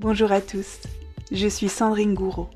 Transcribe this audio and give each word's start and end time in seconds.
Bonjour 0.00 0.30
à 0.30 0.40
tous, 0.40 0.78
je 1.32 1.48
suis 1.48 1.68
Sandrine 1.68 2.14
Gouraud, 2.14 2.48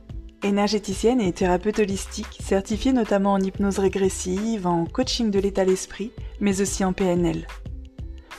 énergéticienne 0.45 1.21
et 1.21 1.33
thérapeute 1.33 1.81
holistique, 1.81 2.39
certifiée 2.41 2.93
notamment 2.93 3.33
en 3.33 3.41
hypnose 3.41 3.81
régressive, 3.81 4.65
en 4.65 4.85
coaching 4.87 5.33
de 5.33 5.41
l'état 5.41 5.65
d'esprit, 5.65 6.13
mais 6.39 6.61
aussi 6.61 6.85
en 6.85 6.93
PNL. 6.93 7.49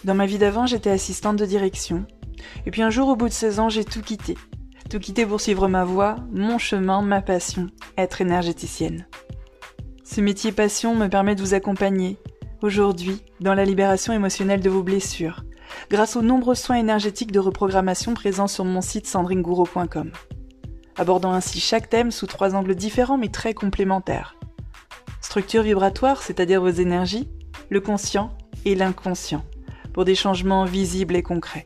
Dans 0.06 0.16
ma 0.16 0.26
vie 0.26 0.38
d'avant, 0.38 0.68
j'étais 0.68 0.90
assistante 0.90 1.36
de 1.36 1.46
direction, 1.46 2.06
et 2.66 2.72
puis 2.72 2.82
un 2.82 2.90
jour 2.90 3.10
au 3.10 3.18
bout 3.18 3.28
de 3.28 3.34
16 3.34 3.60
ans, 3.60 3.68
j'ai 3.68 3.84
tout 3.84 4.02
quitté. 4.02 4.38
Tout 4.90 5.00
quitté 5.00 5.26
pour 5.26 5.42
suivre 5.42 5.68
ma 5.68 5.84
voie, 5.84 6.16
mon 6.32 6.58
chemin, 6.58 7.02
ma 7.02 7.22
passion, 7.22 7.68
être 7.98 8.22
énergéticienne. 8.22 9.06
Ce 10.06 10.22
métier 10.22 10.54
passion 10.54 10.96
me 10.96 11.10
permet 11.10 11.36
de 11.36 11.42
vous 11.42 11.54
accompagner, 11.54 12.20
aujourd'hui, 12.62 13.22
dans 13.42 13.54
la 13.54 13.66
libération 13.66 14.14
émotionnelle 14.14 14.62
de 14.62 14.70
vos 14.70 14.82
blessures, 14.82 15.44
grâce 15.90 16.16
aux 16.16 16.22
nombreux 16.22 16.56
soins 16.56 16.78
énergétiques 16.78 17.32
de 17.32 17.40
reprogrammation 17.40 18.14
présents 18.14 18.48
sur 18.48 18.66
mon 18.66 18.82
site 18.82 19.08
sandringouro.com, 19.08 20.12
abordant 20.98 21.34
ainsi 21.34 21.60
chaque 21.60 21.90
thème 21.90 22.12
sous 22.12 22.28
trois 22.28 22.56
angles 22.56 22.76
différents 22.76 23.18
mais 23.18 23.30
très 23.30 23.54
complémentaires. 23.54 24.36
Structure 25.22 25.64
vibratoire, 25.64 26.22
c'est-à-dire 26.22 26.62
vos 26.62 26.70
énergies, 26.70 27.30
le 27.70 27.82
conscient 27.82 28.32
et 28.66 28.76
l'inconscient, 28.76 29.44
pour 29.94 30.06
des 30.06 30.16
changements 30.16 30.66
visibles 30.66 31.16
et 31.16 31.24
concrets. 31.24 31.66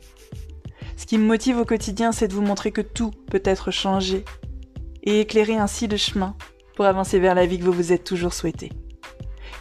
Ce 0.95 1.05
qui 1.05 1.17
me 1.17 1.25
motive 1.25 1.57
au 1.57 1.65
quotidien, 1.65 2.11
c'est 2.11 2.27
de 2.27 2.33
vous 2.33 2.41
montrer 2.41 2.71
que 2.71 2.81
tout 2.81 3.11
peut 3.29 3.41
être 3.45 3.71
changé 3.71 4.25
et 5.03 5.21
éclairer 5.21 5.57
ainsi 5.57 5.87
le 5.87 5.97
chemin 5.97 6.35
pour 6.75 6.85
avancer 6.85 7.19
vers 7.19 7.35
la 7.35 7.45
vie 7.45 7.59
que 7.59 7.63
vous 7.63 7.71
vous 7.71 7.93
êtes 7.93 8.03
toujours 8.03 8.33
souhaité. 8.33 8.71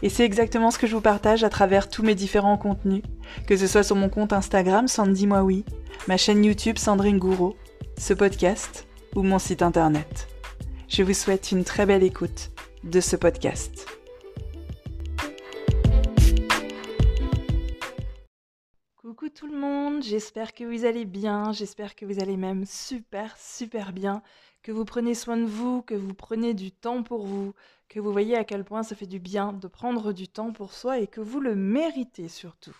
Et 0.02 0.10
c'est 0.10 0.24
exactement 0.24 0.70
ce 0.70 0.78
que 0.78 0.86
je 0.86 0.94
vous 0.94 1.00
partage 1.00 1.42
à 1.42 1.48
travers 1.48 1.88
tous 1.88 2.02
mes 2.02 2.14
différents 2.14 2.58
contenus, 2.58 3.02
que 3.46 3.56
ce 3.56 3.66
soit 3.66 3.82
sur 3.82 3.96
mon 3.96 4.10
compte 4.10 4.34
Instagram 4.34 4.88
Sandy 4.88 5.26
Moi 5.26 5.46
ma 6.06 6.18
chaîne 6.18 6.44
YouTube 6.44 6.76
Sandrine 6.76 7.18
Gouraud, 7.18 7.56
ce 7.98 8.12
podcast 8.12 8.86
ou 9.14 9.22
mon 9.22 9.38
site 9.38 9.62
internet. 9.62 10.28
Je 10.88 11.02
vous 11.02 11.14
souhaite 11.14 11.50
une 11.50 11.64
très 11.64 11.86
belle 11.86 12.02
écoute 12.02 12.50
de 12.84 13.00
ce 13.00 13.16
podcast. 13.16 13.86
Coucou 18.96 19.30
tout 19.30 19.46
le 19.46 19.58
monde, 19.58 20.02
j'espère 20.02 20.52
que 20.52 20.64
vous 20.64 20.84
allez 20.84 21.06
bien, 21.06 21.52
j'espère 21.52 21.94
que 21.94 22.04
vous 22.04 22.20
allez 22.20 22.36
même 22.36 22.66
super 22.66 23.34
super 23.38 23.94
bien, 23.94 24.22
que 24.62 24.72
vous 24.72 24.84
prenez 24.84 25.14
soin 25.14 25.38
de 25.38 25.46
vous, 25.46 25.80
que 25.80 25.94
vous 25.94 26.12
prenez 26.12 26.52
du 26.52 26.70
temps 26.70 27.02
pour 27.02 27.24
vous, 27.24 27.54
que 27.88 28.00
vous 28.00 28.12
voyez 28.12 28.36
à 28.36 28.44
quel 28.44 28.64
point 28.64 28.82
ça 28.82 28.96
fait 28.96 29.06
du 29.06 29.18
bien 29.18 29.52
de 29.52 29.68
prendre 29.68 30.12
du 30.12 30.28
temps 30.28 30.52
pour 30.52 30.72
soi 30.72 30.98
et 30.98 31.06
que 31.06 31.20
vous 31.20 31.40
le 31.40 31.54
méritez 31.54 32.28
surtout. 32.28 32.76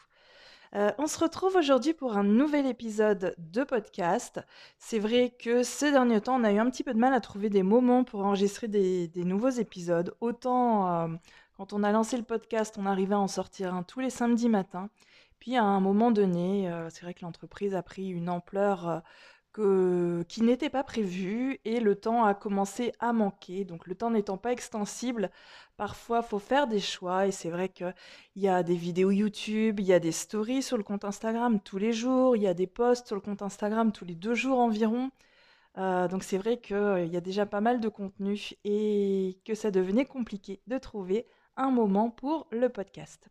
Euh, 0.75 0.91
on 0.99 1.07
se 1.07 1.19
retrouve 1.19 1.57
aujourd'hui 1.57 1.95
pour 1.95 2.17
un 2.17 2.25
nouvel 2.25 2.67
épisode 2.67 3.35
de 3.39 3.65
podcast. 3.65 4.41
C'est 4.79 4.99
vrai 4.99 5.33
que 5.39 5.63
ces 5.63 5.93
derniers 5.93 6.21
temps, 6.21 6.41
on 6.41 6.45
a 6.45 6.53
eu 6.53 6.59
un 6.59 6.69
petit 6.69 6.83
peu 6.83 6.93
de 6.93 6.99
mal 6.99 7.15
à 7.15 7.21
trouver 7.21 7.49
des 7.49 7.63
moments 7.63 8.05
pour 8.05 8.25
enregistrer 8.25 8.69
des, 8.69 9.11
nouveaux 9.17 9.49
épisodes. 9.49 10.15
Autant 10.21 11.07
euh, 11.07 11.09
quand 11.57 11.73
on 11.73 11.83
a 11.83 11.93
lancé 11.93 12.17
le 12.17 12.25
podcast, 12.25 12.77
on 12.79 12.87
arrivait 12.87 13.15
à 13.15 13.21
en 13.21 13.29
sortir 13.29 13.75
un 13.75 13.83
tous 13.85 14.01
les 14.01 14.11
samedis 14.11 14.49
matins. 14.49 14.91
Puis 15.39 15.57
à 15.57 15.63
un 15.65 15.81
moment 15.81 16.11
donné, 16.11 16.71
euh, 16.71 16.91
c'est 16.91 17.03
vrai 17.03 17.15
que 17.15 17.25
l'entreprise 17.25 17.75
a 17.75 17.83
pris 17.83 18.09
une 18.09 18.29
ampleur 18.29 19.03
qui 20.29 20.43
n'était 20.43 20.71
pas 20.71 20.85
prévu 20.85 21.61
et 21.65 21.81
le 21.81 21.95
temps 21.95 22.25
a 22.25 22.35
commencé 22.35 22.93
à 23.01 23.13
manquer. 23.13 23.65
Donc 23.65 23.87
le 23.87 23.95
temps 23.95 24.11
n'étant 24.11 24.37
pas 24.37 24.53
extensible, 24.53 25.31
parfois 25.77 26.21
il 26.25 26.29
faut 26.29 26.39
faire 26.39 26.67
des 26.67 26.81
choix 26.81 27.27
et 27.27 27.33
c'est 27.33 27.51
vrai 27.51 27.69
qu'il 27.69 27.95
y 28.37 28.49
a 28.49 28.63
des 28.63 28.77
vidéos 28.77 29.11
YouTube, 29.11 29.81
il 29.81 29.87
y 29.87 29.93
a 29.93 30.01
des 30.01 30.13
stories 30.13 30.63
sur 30.63 30.77
le 30.77 30.83
compte 30.83 31.05
Instagram 31.05 31.61
tous 31.61 31.79
les 31.79 31.93
jours, 31.93 32.37
il 32.37 32.43
y 32.43 32.47
a 32.47 32.55
des 32.55 32.67
posts 32.67 33.07
sur 33.07 33.17
le 33.17 33.23
compte 33.23 33.43
Instagram 33.43 33.93
tous 33.93 34.05
les 34.05 34.15
deux 34.15 34.35
jours 34.35 34.59
environ. 34.59 35.11
Euh, 35.79 36.09
donc 36.09 36.25
c'est 36.25 36.39
vrai 36.39 36.59
qu'il 36.59 37.09
y 37.11 37.17
a 37.17 37.21
déjà 37.21 37.47
pas 37.47 37.61
mal 37.61 37.81
de 37.81 37.89
contenu 37.89 38.51
et 38.65 39.39
que 39.45 39.55
ça 39.55 39.71
devenait 39.71 40.07
compliqué 40.07 40.61
de 40.67 40.79
trouver 40.79 41.27
un 41.57 41.71
moment 41.71 42.11
pour 42.11 42.47
le 42.51 42.69
podcast. 42.69 43.29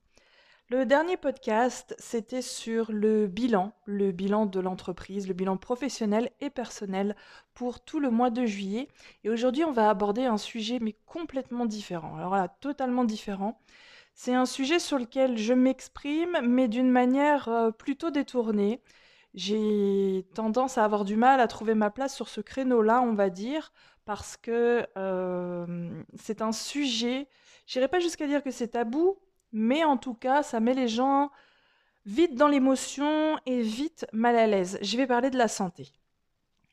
Le 0.69 0.83
dernier 0.83 1.15
podcast, 1.15 1.95
c'était 1.99 2.41
sur 2.41 2.91
le 2.91 3.27
bilan, 3.27 3.71
le 3.85 4.11
bilan 4.11 4.47
de 4.47 4.59
l'entreprise, 4.59 5.27
le 5.27 5.35
bilan 5.35 5.57
professionnel 5.57 6.31
et 6.39 6.49
personnel 6.49 7.15
pour 7.53 7.81
tout 7.81 7.99
le 7.99 8.09
mois 8.09 8.31
de 8.31 8.47
juillet. 8.47 8.87
Et 9.23 9.29
aujourd'hui, 9.29 9.63
on 9.63 9.71
va 9.71 9.91
aborder 9.91 10.25
un 10.25 10.37
sujet 10.37 10.79
mais 10.81 10.95
complètement 11.05 11.67
différent. 11.67 12.17
Alors 12.17 12.33
là, 12.35 12.47
totalement 12.47 13.03
différent. 13.03 13.61
C'est 14.15 14.33
un 14.33 14.47
sujet 14.47 14.79
sur 14.79 14.97
lequel 14.97 15.37
je 15.37 15.53
m'exprime, 15.53 16.39
mais 16.41 16.67
d'une 16.67 16.89
manière 16.89 17.47
euh, 17.47 17.69
plutôt 17.69 18.09
détournée. 18.09 18.81
J'ai 19.35 20.25
tendance 20.33 20.79
à 20.79 20.83
avoir 20.83 21.05
du 21.05 21.15
mal 21.15 21.41
à 21.41 21.47
trouver 21.47 21.75
ma 21.75 21.91
place 21.91 22.15
sur 22.15 22.27
ce 22.27 22.41
créneau-là, 22.41 23.03
on 23.03 23.13
va 23.13 23.29
dire, 23.29 23.71
parce 24.05 24.35
que 24.35 24.87
euh, 24.97 26.03
c'est 26.15 26.41
un 26.41 26.51
sujet, 26.51 27.27
j'irai 27.67 27.87
pas 27.87 27.99
jusqu'à 27.99 28.25
dire 28.25 28.41
que 28.41 28.51
c'est 28.51 28.69
tabou, 28.69 29.19
mais 29.55 29.85
en 29.85 29.95
tout 29.95 30.13
cas, 30.13 30.43
ça 30.43 30.59
met 30.59 30.73
les 30.73 30.89
gens 30.89 31.31
vite 32.05 32.35
dans 32.35 32.49
l'émotion 32.49 33.39
et 33.45 33.61
vite 33.61 34.05
mal 34.11 34.35
à 34.35 34.47
l'aise. 34.47 34.77
Je 34.81 34.97
vais 34.97 35.07
parler 35.07 35.29
de 35.29 35.37
la 35.37 35.47
santé. 35.47 35.93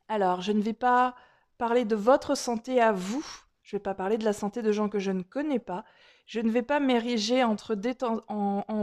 Alors, 0.09 0.43
je 0.43 0.51
ne 0.51 0.61
vais 0.61 0.73
pas 0.73 1.15
parler 1.59 1.85
de 1.85 1.95
votre 1.95 2.37
santé 2.37 2.81
à 2.81 2.91
vous, 2.91 3.25
je 3.63 3.77
ne 3.77 3.79
vais 3.79 3.83
pas 3.83 3.95
parler 3.95 4.19
de 4.19 4.25
la 4.25 4.33
santé 4.33 4.63
de 4.63 4.73
gens 4.73 4.89
que 4.89 4.99
je 4.99 5.13
ne 5.13 5.23
connais 5.23 5.61
pas, 5.61 5.85
je 6.27 6.41
ne 6.41 6.51
vais 6.51 6.63
pas 6.63 6.81
m'ériger 6.81 7.45
en, 7.45 7.55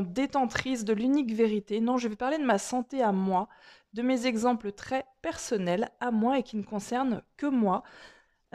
détentrice 0.02 0.86
de 0.86 0.94
l'unique 0.94 1.34
vérité, 1.34 1.82
non, 1.82 1.98
je 1.98 2.08
vais 2.08 2.16
parler 2.16 2.38
de 2.38 2.46
ma 2.46 2.58
santé 2.58 3.04
à 3.04 3.12
moi, 3.12 3.50
de 3.92 4.02
mes 4.02 4.28
exemples 4.28 4.72
très 4.72 5.06
personnels 5.22 5.90
à 6.00 6.10
moi 6.10 6.40
et 6.40 6.44
qui 6.44 6.56
ne 6.56 6.64
concernent 6.64 7.22
que 7.36 7.48
moi. 7.48 7.84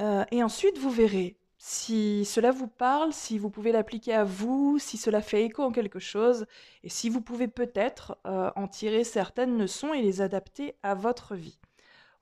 Euh, 0.01 0.25
et 0.31 0.43
ensuite, 0.43 0.79
vous 0.79 0.91
verrez, 0.91 1.37
si 1.67 2.27
cela 2.27 2.51
vous 2.51 2.67
parle, 2.67 3.15
si 3.15 3.39
vous 3.39 3.49
pouvez 3.49 3.73
l'appliquer 3.73 4.13
à 4.13 4.23
vous, 4.23 4.79
si 4.79 4.99
cela 4.99 5.23
fait 5.23 5.45
écho 5.47 5.63
en 5.63 5.73
quelque 5.73 5.99
chose, 5.99 6.45
et 6.83 6.91
si 6.91 7.09
vous 7.09 7.23
pouvez 7.23 7.49
peut-être 7.49 8.19
euh, 8.27 8.51
en 8.55 8.69
tirer 8.69 9.03
certaines 9.03 9.57
leçons 9.57 9.95
et 9.95 10.03
les 10.03 10.21
adapter 10.21 10.75
à 10.83 10.95
votre 10.95 11.35
vie. 11.35 11.59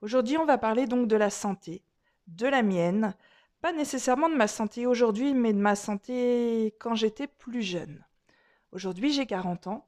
Aujourd'hui, 0.01 0.37
on 0.37 0.45
va 0.45 0.57
parler 0.57 0.87
donc 0.87 1.09
de 1.09 1.17
la 1.17 1.29
santé, 1.29 1.83
de 2.27 2.47
la 2.47 2.63
mienne, 2.63 3.15
pas 3.59 3.73
nécessairement 3.73 4.29
de 4.29 4.35
ma 4.35 4.47
santé 4.47 4.87
aujourd'hui, 4.87 5.33
mais 5.33 5.51
de 5.51 5.59
ma 5.59 5.75
santé 5.75 6.73
quand 6.79 6.95
j'étais 6.95 7.27
plus 7.27 7.63
jeune. 7.63 8.01
Aujourd'hui, 8.71 9.11
j'ai 9.11 9.25
40 9.25 9.67
ans, 9.67 9.85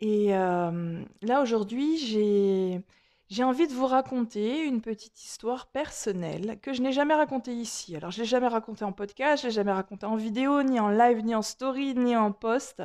et 0.00 0.36
euh, 0.36 1.02
là, 1.22 1.40
aujourd'hui, 1.40 1.96
j'ai 1.96 2.82
j'ai 3.30 3.44
envie 3.44 3.66
de 3.66 3.72
vous 3.72 3.86
raconter 3.86 4.64
une 4.64 4.80
petite 4.80 5.24
histoire 5.24 5.66
personnelle 5.68 6.58
que 6.60 6.72
je 6.72 6.82
n'ai 6.82 6.92
jamais 6.92 7.14
racontée 7.14 7.54
ici. 7.54 7.96
Alors, 7.96 8.10
je 8.10 8.20
l'ai 8.20 8.26
jamais 8.26 8.48
racontée 8.48 8.84
en 8.84 8.92
podcast, 8.92 9.42
je 9.42 9.48
l'ai 9.48 9.54
jamais 9.54 9.72
racontée 9.72 10.06
en 10.06 10.16
vidéo, 10.16 10.62
ni 10.62 10.78
en 10.78 10.88
live, 10.88 11.24
ni 11.24 11.34
en 11.34 11.42
story, 11.42 11.94
ni 11.94 12.16
en 12.16 12.32
post. 12.32 12.82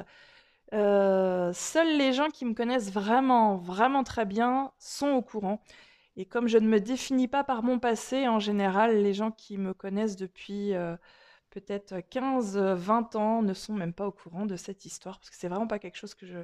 Euh, 0.74 1.52
seuls 1.54 1.98
les 1.98 2.14
gens 2.14 2.30
qui 2.30 2.46
me 2.46 2.54
connaissent 2.54 2.92
vraiment, 2.92 3.58
vraiment 3.58 4.04
très 4.04 4.26
bien 4.26 4.72
sont 4.80 5.10
au 5.10 5.22
courant. 5.22 5.62
Et 6.16 6.26
comme 6.26 6.48
je 6.48 6.58
ne 6.58 6.68
me 6.68 6.80
définis 6.80 7.28
pas 7.28 7.44
par 7.44 7.64
mon 7.64 7.80
passé, 7.80 8.28
en 8.28 8.40
général, 8.40 9.02
les 9.02 9.14
gens 9.14 9.32
qui 9.32 9.58
me 9.58 9.74
connaissent 9.74 10.16
depuis 10.16 10.74
euh, 10.74 10.96
peut-être 11.50 12.00
15, 12.10 12.58
20 12.58 13.16
ans 13.16 13.42
ne 13.42 13.54
sont 13.54 13.74
même 13.74 13.94
pas 13.94 14.08
au 14.08 14.12
courant 14.12 14.46
de 14.46 14.56
cette 14.56 14.86
histoire, 14.86 15.20
parce 15.20 15.30
que 15.30 15.36
c'est 15.36 15.48
vraiment 15.50 15.68
pas 15.68 15.80
quelque 15.80 15.98
chose 15.98 16.14
que 16.16 16.26
je, 16.26 16.40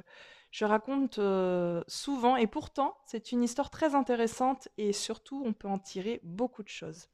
je 0.50 0.64
raconte 0.64 1.18
euh, 1.18 1.82
souvent 1.86 2.36
et 2.36 2.46
pourtant 2.46 2.96
c'est 3.04 3.32
une 3.32 3.42
histoire 3.42 3.70
très 3.70 3.94
intéressante 3.94 4.68
et 4.78 4.92
surtout 4.92 5.42
on 5.44 5.52
peut 5.52 5.68
en 5.68 5.78
tirer 5.78 6.20
beaucoup 6.22 6.62
de 6.62 6.68
choses. 6.68 7.08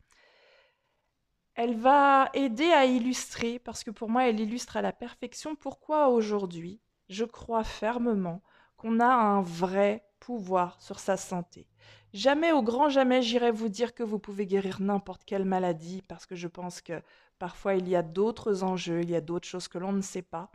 Elle 1.55 1.77
va 1.77 2.31
aider 2.33 2.71
à 2.73 2.87
illustrer, 2.87 3.59
parce 3.59 3.85
que 3.85 3.91
pour 3.91 4.09
moi 4.09 4.27
elle 4.27 4.41
illustre 4.41 4.77
à 4.77 4.83
la 4.83 4.93
perfection 4.93 5.55
pourquoi 5.55 6.09
aujourd'hui 6.09 6.81
je 7.09 7.25
crois 7.25 7.65
fermement 7.65 8.43
qu'on 8.77 9.01
a 9.01 9.07
un 9.07 9.43
vrai 9.43 10.05
pouvoir 10.19 10.81
sur 10.81 10.99
sa 10.99 11.17
santé. 11.17 11.67
Jamais 12.15 12.53
au 12.53 12.63
grand 12.63 12.89
jamais 12.89 13.23
j'irai 13.23 13.51
vous 13.51 13.69
dire 13.69 13.95
que 13.95 14.03
vous 14.03 14.19
pouvez 14.19 14.47
guérir 14.47 14.81
n'importe 14.81 15.25
quelle 15.25 15.45
maladie, 15.45 16.03
parce 16.09 16.27
que 16.27 16.37
je 16.37 16.49
pense 16.49 16.81
que 16.81 17.03
parfois 17.39 17.75
il 17.75 17.89
y 17.89 17.97
a 17.97 18.03
d'autres 18.03 18.63
enjeux, 18.63 19.03
il 19.03 19.11
y 19.11 19.17
a 19.17 19.21
d'autres 19.21 19.49
choses 19.49 19.69
que 19.69 19.79
l'on 19.79 19.93
ne 19.93 20.01
sait 20.01 20.23
pas 20.23 20.51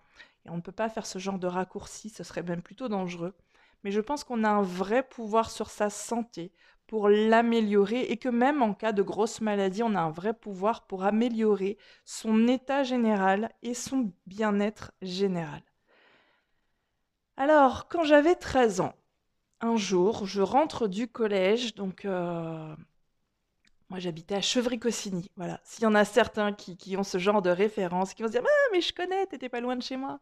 on 0.50 0.58
ne 0.58 0.62
peut 0.62 0.72
pas 0.72 0.90
faire 0.90 1.06
ce 1.06 1.20
genre 1.20 1.40
de 1.40 1.48
raccourci, 1.48 2.10
ce 2.10 2.24
serait 2.24 2.44
même 2.44 2.62
plutôt 2.62 2.88
dangereux. 2.88 3.34
Mais 3.84 3.92
je 3.92 4.02
pense 4.02 4.24
qu'on 4.24 4.44
a 4.44 4.50
un 4.50 4.62
vrai 4.62 5.04
pouvoir 5.04 5.52
sur 5.52 5.70
sa 5.70 5.90
santé 5.90 6.52
pour 6.88 7.10
l'améliorer 7.10 8.02
et 8.02 8.18
que 8.18 8.30
même 8.30 8.62
en 8.62 8.74
cas 8.74 8.94
de 8.94 9.04
grosse 9.04 9.42
maladie, 9.42 9.84
on 9.84 9.96
a 9.96 10.02
un 10.02 10.10
vrai 10.10 10.34
pouvoir 10.34 10.88
pour 10.88 11.04
améliorer 11.04 11.78
son 12.06 12.48
état 12.48 12.84
général 12.84 13.52
et 13.62 13.74
son 13.74 14.12
bien-être 14.26 14.94
général. 15.02 15.62
Alors, 17.36 17.88
quand 17.88 18.04
j'avais 18.04 18.36
13 18.36 18.82
ans, 18.82 18.96
un 19.62 19.76
jour, 19.76 20.26
je 20.26 20.42
rentre 20.42 20.88
du 20.88 21.08
collège, 21.08 21.76
donc 21.76 22.06
euh, 22.06 22.76
moi, 23.90 24.00
j'habitais 24.00 24.36
à 24.36 24.42
Chevry-Cossigny. 24.42 25.32
Voilà. 25.38 25.62
S'il 25.64 25.84
y 25.84 25.88
en 25.88 25.96
a 25.96 26.04
certains 26.04 26.52
qui, 26.54 26.98
ont 26.98 27.04
ce 27.04 27.18
genre 27.18 27.42
de 27.42 27.50
référence, 27.50 28.14
qui 28.14 28.22
vont 28.22 28.28
se 28.28 28.34
dire 28.34 28.44
Ah, 28.46 28.70
mais 28.72 28.82
je 28.82 28.94
connais, 28.94 29.26
t'étais 29.28 29.50
pas 29.50 29.62
loin 29.62 29.76
de 29.76 29.84
chez 29.84 29.96
moi. 29.96 30.20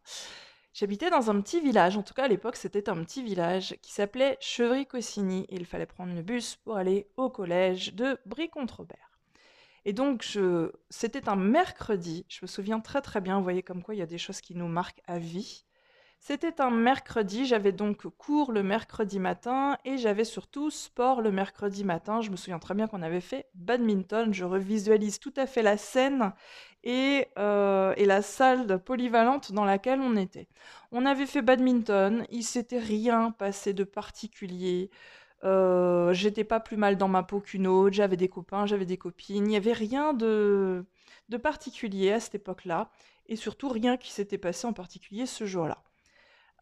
J'habitais 0.72 1.10
dans 1.10 1.30
un 1.30 1.40
petit 1.40 1.60
village, 1.60 1.96
en 1.96 2.02
tout 2.02 2.12
cas 2.12 2.24
à 2.24 2.28
l'époque 2.28 2.56
c'était 2.56 2.90
un 2.90 3.02
petit 3.02 3.22
village 3.22 3.76
qui 3.80 3.92
s'appelait 3.92 4.36
Chevry-Cossigny 4.42 5.46
il 5.48 5.64
fallait 5.64 5.86
prendre 5.86 6.14
le 6.14 6.20
bus 6.20 6.56
pour 6.56 6.76
aller 6.76 7.08
au 7.16 7.30
collège 7.30 7.94
de 7.94 8.18
Brie-Contrebert. 8.26 9.10
Et 9.86 9.94
donc, 9.94 10.28
c'était 10.90 11.28
un 11.30 11.36
mercredi, 11.36 12.26
je 12.28 12.40
me 12.42 12.46
souviens 12.46 12.80
très 12.80 13.00
très 13.00 13.20
bien, 13.22 13.38
vous 13.38 13.42
voyez 13.42 13.62
comme 13.62 13.82
quoi 13.82 13.94
il 13.94 13.98
y 13.98 14.02
a 14.02 14.06
des 14.06 14.18
choses 14.18 14.42
qui 14.42 14.54
nous 14.54 14.68
marquent 14.68 15.00
à 15.06 15.18
vie. 15.18 15.64
C'était 16.18 16.60
un 16.60 16.70
mercredi, 16.70 17.46
j'avais 17.46 17.70
donc 17.72 18.08
cours 18.18 18.50
le 18.50 18.62
mercredi 18.64 19.20
matin 19.20 19.78
et 19.84 19.96
j'avais 19.96 20.24
surtout 20.24 20.70
sport 20.70 21.20
le 21.20 21.30
mercredi 21.30 21.84
matin. 21.84 22.20
Je 22.20 22.30
me 22.30 22.36
souviens 22.36 22.58
très 22.58 22.74
bien 22.74 22.88
qu'on 22.88 23.02
avait 23.02 23.20
fait 23.20 23.46
badminton, 23.54 24.34
je 24.34 24.44
revisualise 24.44 25.20
tout 25.20 25.32
à 25.36 25.46
fait 25.46 25.62
la 25.62 25.76
scène 25.76 26.32
et, 26.82 27.28
euh, 27.38 27.94
la 27.96 28.22
salle 28.22 28.82
polyvalente 28.82 29.52
dans 29.52 29.64
laquelle 29.64 30.00
on 30.00 30.16
était. 30.16 30.48
On 30.90 31.06
avait 31.06 31.26
fait 31.26 31.42
badminton, 31.42 32.26
il 32.30 32.42
s'était 32.42 32.78
rien 32.80 33.30
passé 33.30 33.72
de 33.72 33.84
particulier. 33.84 34.90
Euh, 35.44 36.12
j'étais 36.12 36.44
pas 36.44 36.60
plus 36.60 36.76
mal 36.76 36.96
dans 36.96 37.08
ma 37.08 37.22
peau 37.22 37.40
qu'une 37.40 37.66
autre, 37.68 37.94
j'avais 37.94 38.16
des 38.16 38.28
copains, 38.28 38.66
j'avais 38.66 38.86
des 38.86 38.96
copines, 38.96 39.44
il 39.46 39.48
n'y 39.48 39.56
avait 39.56 39.72
rien 39.72 40.12
de 40.14 40.84
particulier 41.42 42.12
à 42.12 42.20
cette 42.20 42.36
époque-là, 42.36 42.90
et 43.28 43.36
surtout 43.36 43.68
rien 43.68 43.96
qui 43.96 44.10
s'était 44.12 44.38
passé 44.38 44.66
en 44.66 44.72
particulier 44.72 45.26
ce 45.26 45.44
jour-là. 45.46 45.85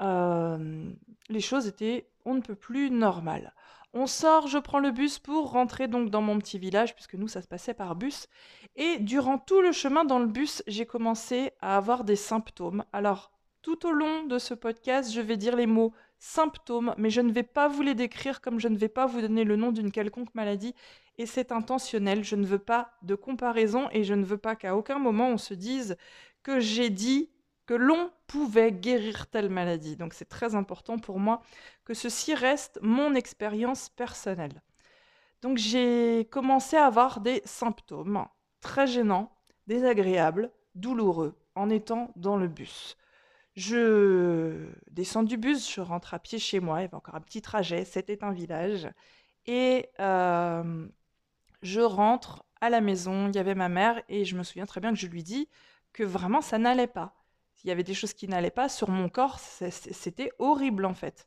Euh, 0.00 0.90
les 1.28 1.40
choses 1.40 1.66
étaient 1.66 2.08
on 2.24 2.34
ne 2.34 2.40
peut 2.40 2.54
plus 2.54 2.90
normales. 2.90 3.52
On 3.92 4.06
sort, 4.06 4.48
je 4.48 4.58
prends 4.58 4.80
le 4.80 4.90
bus 4.90 5.20
pour 5.20 5.52
rentrer 5.52 5.86
donc 5.86 6.10
dans 6.10 6.22
mon 6.22 6.38
petit 6.38 6.58
village, 6.58 6.94
puisque 6.94 7.14
nous 7.14 7.28
ça 7.28 7.42
se 7.42 7.46
passait 7.46 7.74
par 7.74 7.94
bus, 7.94 8.26
et 8.74 8.98
durant 8.98 9.38
tout 9.38 9.60
le 9.60 9.70
chemin 9.70 10.04
dans 10.04 10.18
le 10.18 10.26
bus, 10.26 10.64
j'ai 10.66 10.84
commencé 10.84 11.52
à 11.60 11.76
avoir 11.76 12.02
des 12.02 12.16
symptômes. 12.16 12.84
Alors, 12.92 13.30
tout 13.62 13.86
au 13.86 13.92
long 13.92 14.24
de 14.24 14.38
ce 14.38 14.52
podcast, 14.52 15.12
je 15.12 15.20
vais 15.20 15.36
dire 15.36 15.54
les 15.54 15.66
mots 15.66 15.92
symptômes, 16.18 16.94
mais 16.98 17.08
je 17.08 17.20
ne 17.20 17.30
vais 17.30 17.44
pas 17.44 17.68
vous 17.68 17.82
les 17.82 17.94
décrire 17.94 18.40
comme 18.40 18.58
je 18.58 18.68
ne 18.68 18.76
vais 18.76 18.88
pas 18.88 19.06
vous 19.06 19.20
donner 19.20 19.44
le 19.44 19.56
nom 19.56 19.70
d'une 19.70 19.92
quelconque 19.92 20.34
maladie, 20.34 20.74
et 21.16 21.26
c'est 21.26 21.52
intentionnel, 21.52 22.24
je 22.24 22.34
ne 22.34 22.46
veux 22.46 22.58
pas 22.58 22.90
de 23.02 23.14
comparaison, 23.14 23.88
et 23.92 24.02
je 24.02 24.14
ne 24.14 24.24
veux 24.24 24.38
pas 24.38 24.56
qu'à 24.56 24.74
aucun 24.76 24.98
moment 24.98 25.28
on 25.28 25.38
se 25.38 25.54
dise 25.54 25.96
que 26.42 26.58
j'ai 26.58 26.90
dit 26.90 27.30
que 27.66 27.74
l'on 27.74 28.10
pouvait 28.26 28.72
guérir 28.72 29.26
telle 29.28 29.48
maladie. 29.48 29.96
Donc 29.96 30.14
c'est 30.14 30.28
très 30.28 30.54
important 30.54 30.98
pour 30.98 31.18
moi 31.18 31.42
que 31.84 31.94
ceci 31.94 32.34
reste 32.34 32.78
mon 32.82 33.14
expérience 33.14 33.88
personnelle. 33.88 34.62
Donc 35.42 35.58
j'ai 35.58 36.26
commencé 36.30 36.76
à 36.76 36.86
avoir 36.86 37.20
des 37.20 37.42
symptômes 37.44 38.26
très 38.60 38.86
gênants, 38.86 39.30
désagréables, 39.66 40.50
douloureux 40.74 41.38
en 41.54 41.70
étant 41.70 42.12
dans 42.16 42.36
le 42.36 42.48
bus. 42.48 42.96
Je 43.54 44.66
descends 44.90 45.22
du 45.22 45.36
bus, 45.36 45.72
je 45.72 45.80
rentre 45.80 46.14
à 46.14 46.18
pied 46.18 46.38
chez 46.38 46.60
moi, 46.60 46.80
il 46.80 46.82
y 46.82 46.84
avait 46.86 46.94
encore 46.94 47.14
un 47.14 47.20
petit 47.20 47.40
trajet, 47.40 47.84
c'était 47.84 48.24
un 48.24 48.32
village. 48.32 48.88
Et 49.46 49.90
euh, 50.00 50.86
je 51.62 51.80
rentre 51.80 52.44
à 52.60 52.70
la 52.70 52.80
maison, 52.80 53.28
il 53.28 53.36
y 53.36 53.38
avait 53.38 53.54
ma 53.54 53.68
mère, 53.68 54.02
et 54.08 54.24
je 54.24 54.36
me 54.36 54.42
souviens 54.42 54.66
très 54.66 54.80
bien 54.80 54.92
que 54.92 54.98
je 54.98 55.06
lui 55.06 55.22
dis 55.22 55.48
que 55.92 56.02
vraiment 56.02 56.40
ça 56.40 56.58
n'allait 56.58 56.88
pas. 56.88 57.14
Il 57.64 57.68
y 57.68 57.70
avait 57.70 57.82
des 57.82 57.94
choses 57.94 58.12
qui 58.12 58.28
n'allaient 58.28 58.50
pas 58.50 58.68
sur 58.68 58.90
mon 58.90 59.08
corps, 59.08 59.38
c'était 59.38 60.30
horrible 60.38 60.84
en 60.84 60.94
fait. 60.94 61.26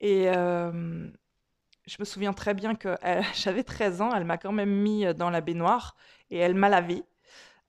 Et 0.00 0.24
je 0.24 1.96
me 1.98 2.04
souviens 2.04 2.32
très 2.32 2.54
bien 2.54 2.74
que 2.74 2.96
j'avais 3.34 3.62
13 3.62 4.00
ans, 4.00 4.10
elle 4.14 4.24
m'a 4.24 4.38
quand 4.38 4.52
même 4.52 4.70
mis 4.70 5.04
dans 5.14 5.30
la 5.30 5.40
baignoire 5.40 5.96
et 6.30 6.38
elle 6.38 6.54
m'a 6.54 6.68
lavé. 6.68 7.04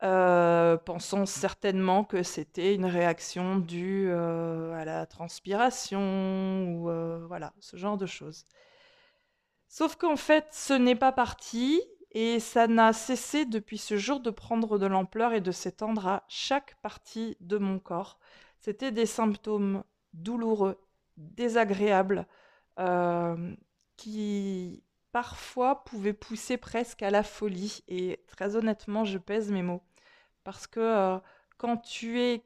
Euh, 0.03 0.75
pensant 0.77 1.25
certainement 1.25 2.03
que 2.03 2.21
c'était 2.21 2.75
une 2.75 2.85
réaction 2.85 3.57
due 3.57 4.11
à 4.11 4.85
la 4.85 5.05
transpiration 5.05 6.69
ou 6.69 6.89
voilà, 7.27 7.53
ce 7.59 7.75
genre 7.77 7.97
de 7.97 8.05
choses. 8.05 8.45
Sauf 9.67 9.97
qu'en 9.97 10.15
fait, 10.15 10.47
ce 10.51 10.71
n'est 10.71 10.95
pas 10.95 11.11
parti 11.11 11.81
et 12.15 12.39
ça 12.39 12.67
n'a 12.67 12.93
cessé 12.93 13.45
depuis 13.45 13.77
ce 13.77 13.97
jour 13.97 14.21
de 14.21 14.29
prendre 14.31 14.79
de 14.79 14.85
l'ampleur 14.87 15.33
et 15.33 15.41
de 15.41 15.51
s'étendre 15.51 16.07
à 16.07 16.23
chaque 16.29 16.75
partie 16.75 17.35
de 17.41 17.57
mon 17.57 17.77
corps. 17.77 18.19
C'était 18.57 18.91
des 18.91 19.05
symptômes 19.05 19.83
douloureux, 20.13 20.79
désagréables, 21.17 22.25
qui 23.97 24.81
parfois 25.11 25.83
pouvait 25.83 26.13
pousser 26.13 26.57
presque 26.57 27.03
à 27.03 27.09
la 27.09 27.21
folie. 27.21 27.83
Et 27.89 28.23
très 28.27 28.55
honnêtement, 28.55 29.03
je 29.03 29.17
pèse 29.17 29.51
mes 29.51 29.61
mots. 29.61 29.83
Parce 30.45 30.67
que 30.67 30.79
euh, 30.79 31.19
quand 31.57 31.77
tu 31.77 32.21
es, 32.21 32.43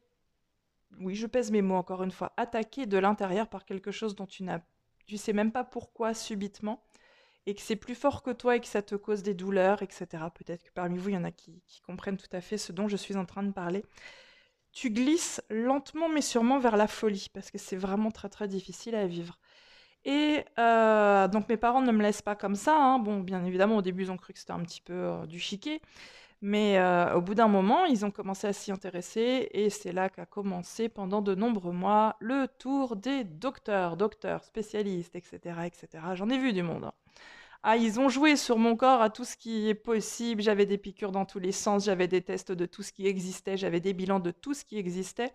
oui, 0.99 1.15
je 1.15 1.27
pèse 1.27 1.51
mes 1.51 1.61
mots 1.61 1.75
encore 1.75 2.03
une 2.03 2.11
fois, 2.11 2.33
attaqué 2.37 2.85
de 2.87 2.97
l'intérieur 2.97 3.47
par 3.47 3.65
quelque 3.65 3.91
chose 3.91 4.15
dont 4.15 4.25
tu 4.25 4.43
n'as, 4.43 4.61
tu 5.05 5.17
sais 5.17 5.33
même 5.33 5.51
pas 5.51 5.63
pourquoi 5.63 6.13
subitement, 6.13 6.81
et 7.49 7.55
que 7.55 7.61
c'est 7.61 7.75
plus 7.75 7.95
fort 7.95 8.21
que 8.21 8.29
toi 8.29 8.57
et 8.57 8.59
que 8.59 8.67
ça 8.67 8.83
te 8.83 8.93
cause 8.93 9.23
des 9.23 9.33
douleurs, 9.33 9.81
etc. 9.81 10.05
Peut-être 10.35 10.63
que 10.63 10.71
parmi 10.71 10.99
vous, 10.99 11.09
il 11.09 11.15
y 11.15 11.17
en 11.17 11.23
a 11.23 11.31
qui, 11.31 11.63
comprennent 11.83 12.17
tout 12.17 12.29
à 12.31 12.41
fait 12.41 12.59
ce 12.59 12.71
dont 12.71 12.87
je 12.87 12.95
suis 12.95 13.17
en 13.17 13.25
train 13.25 13.41
de 13.41 13.51
parler. 13.51 13.83
Tu 14.71 14.91
glisses 14.91 15.41
lentement 15.49 16.09
mais 16.09 16.21
sûrement 16.21 16.59
vers 16.59 16.77
la 16.77 16.87
folie, 16.87 17.27
parce 17.33 17.49
que 17.49 17.57
c'est 17.57 17.75
vraiment 17.75 18.11
très 18.11 18.29
très 18.29 18.47
difficile 18.47 18.93
à 18.93 19.07
vivre. 19.07 19.39
Et 20.05 20.45
euh, 20.59 21.27
donc 21.27 21.49
mes 21.49 21.57
parents 21.57 21.81
ne 21.81 21.91
me 21.91 22.03
laissent 22.03 22.21
pas 22.21 22.35
comme 22.35 22.55
ça. 22.55 22.75
Hein. 22.77 22.99
Bon, 22.99 23.19
bien 23.19 23.43
évidemment, 23.43 23.77
au 23.77 23.81
début, 23.81 24.03
ils 24.03 24.11
ont 24.11 24.17
cru 24.17 24.33
que 24.33 24.39
c'était 24.39 24.53
un 24.53 24.61
petit 24.61 24.81
peu 24.81 24.93
euh, 24.93 25.25
du 25.25 25.39
chiquet. 25.39 25.81
Mais 26.41 26.77
euh, 26.77 27.15
au 27.15 27.21
bout 27.21 27.33
d'un 27.35 27.47
moment, 27.47 27.85
ils 27.85 28.05
ont 28.05 28.11
commencé 28.11 28.47
à 28.47 28.53
s'y 28.53 28.71
intéresser 28.71 29.49
et 29.51 29.69
c'est 29.71 29.91
là 29.91 30.09
qu'a 30.09 30.25
commencé 30.25 30.87
pendant 30.87 31.21
de 31.21 31.35
nombreux 31.35 31.73
mois 31.73 32.15
le 32.19 32.47
tour 32.47 32.95
des 32.95 33.23
docteurs, 33.23 33.97
docteurs, 33.97 34.43
spécialistes, 34.43 35.15
etc. 35.15 35.39
etc. 35.65 35.87
J'en 36.13 36.29
ai 36.29 36.37
vu 36.37 36.53
du 36.53 36.63
monde. 36.63 36.85
Hein. 36.85 36.93
Ah, 37.63 37.75
ils 37.77 37.99
ont 37.99 38.07
joué 38.09 38.35
sur 38.37 38.57
mon 38.57 38.75
corps 38.75 39.01
à 39.01 39.09
tout 39.09 39.25
ce 39.25 39.35
qui 39.35 39.67
est 39.69 39.75
possible. 39.75 40.41
J'avais 40.41 40.65
des 40.65 40.77
piqûres 40.77 41.11
dans 41.11 41.25
tous 41.25 41.39
les 41.39 41.51
sens, 41.51 41.85
j'avais 41.85 42.07
des 42.07 42.21
tests 42.21 42.51
de 42.53 42.65
tout 42.65 42.83
ce 42.83 42.93
qui 42.93 43.05
existait, 43.07 43.57
j'avais 43.57 43.81
des 43.81 43.93
bilans 43.93 44.19
de 44.19 44.31
tout 44.31 44.53
ce 44.53 44.63
qui 44.63 44.77
existait. 44.77 45.33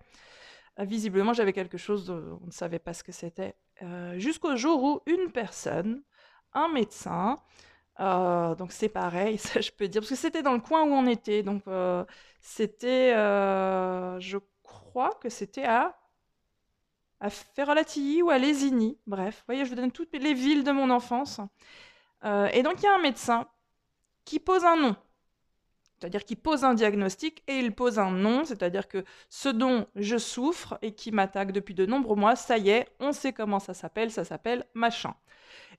visiblement, 0.78 1.32
j'avais 1.32 1.52
quelque 1.52 1.78
chose, 1.78 2.10
on 2.10 2.46
ne 2.46 2.50
savait 2.50 2.78
pas 2.78 2.94
ce 2.94 3.04
que 3.04 3.12
c'était. 3.12 3.56
Euh, 3.82 4.18
jusqu'au 4.18 4.56
jour 4.56 4.82
où 4.84 5.00
une 5.06 5.30
personne, 5.32 6.02
un 6.54 6.68
médecin, 6.68 7.36
euh, 8.00 8.54
donc 8.56 8.72
c'est 8.72 8.88
pareil, 8.88 9.38
ça 9.40 9.60
je 9.60 9.70
peux 9.72 9.88
dire, 9.88 10.02
parce 10.02 10.10
que 10.10 10.16
c'était 10.16 10.42
dans 10.42 10.54
le 10.54 10.60
coin 10.60 10.84
où 10.84 10.92
on 10.92 11.06
était, 11.06 11.42
donc 11.42 11.62
euh, 11.68 12.04
c'était, 12.40 13.12
je 13.12 14.38
crois 14.62 15.12
que 15.22 15.28
c'était 15.28 15.64
à, 15.64 15.96
à 17.20 17.28
ou 18.22 18.30
à 18.30 18.38
Lésigny, 18.38 18.98
bref, 19.06 19.36
vous 19.38 19.44
voyez, 19.46 19.64
je 19.64 19.70
vous 19.70 19.76
donne 19.76 19.92
toutes 19.92 20.12
les 20.12 20.34
villes 20.34 20.64
de 20.64 20.72
mon 20.72 20.90
enfance. 20.90 21.40
Et 22.24 22.62
donc 22.62 22.74
il 22.78 22.84
y 22.84 22.88
a 22.88 22.94
un 22.94 23.02
médecin 23.02 23.46
qui 24.24 24.40
pose 24.40 24.64
un 24.64 24.76
nom, 24.76 24.96
c'est-à-dire 26.04 26.24
qu'il 26.24 26.36
pose 26.36 26.64
un 26.64 26.74
diagnostic 26.74 27.42
et 27.48 27.58
il 27.58 27.74
pose 27.74 27.98
un 27.98 28.10
nom, 28.10 28.44
c'est-à-dire 28.44 28.88
que 28.88 29.04
ce 29.30 29.48
dont 29.48 29.86
je 29.96 30.18
souffre 30.18 30.78
et 30.82 30.92
qui 30.92 31.12
m'attaque 31.12 31.52
depuis 31.52 31.74
de 31.74 31.86
nombreux 31.86 32.16
mois, 32.16 32.36
ça 32.36 32.58
y 32.58 32.70
est, 32.70 32.88
on 33.00 33.12
sait 33.12 33.32
comment 33.32 33.58
ça 33.58 33.72
s'appelle, 33.72 34.10
ça 34.10 34.24
s'appelle 34.24 34.66
machin. 34.74 35.14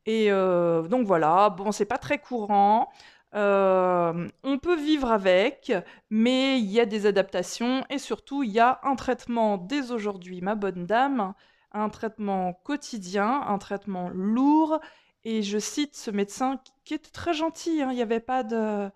Et 0.07 0.31
euh, 0.31 0.83
donc 0.87 1.05
voilà, 1.05 1.49
bon, 1.49 1.71
c'est 1.71 1.85
pas 1.85 1.97
très 1.97 2.19
courant. 2.19 2.89
Euh, 3.35 4.27
on 4.43 4.57
peut 4.57 4.77
vivre 4.77 5.11
avec, 5.11 5.73
mais 6.09 6.59
il 6.59 6.71
y 6.71 6.79
a 6.79 6.85
des 6.85 7.05
adaptations 7.05 7.83
et 7.89 7.97
surtout 7.97 8.43
il 8.43 8.51
y 8.51 8.59
a 8.59 8.79
un 8.83 8.95
traitement 8.95 9.57
dès 9.57 9.91
aujourd'hui, 9.91 10.41
ma 10.41 10.55
bonne 10.55 10.85
dame, 10.85 11.33
un 11.71 11.89
traitement 11.89 12.53
quotidien, 12.53 13.43
un 13.47 13.57
traitement 13.57 14.09
lourd. 14.09 14.79
Et 15.25 15.43
je 15.43 15.57
cite 15.57 15.95
ce 15.95 16.11
médecin 16.11 16.61
qui 16.85 16.93
était 16.93 17.11
très 17.11 17.33
gentil, 17.33 17.81
hein, 17.81 17.91
il 17.91 17.95
n'y 17.95 18.01
avait 18.01 18.19
pas 18.19 18.43
de 18.43 18.89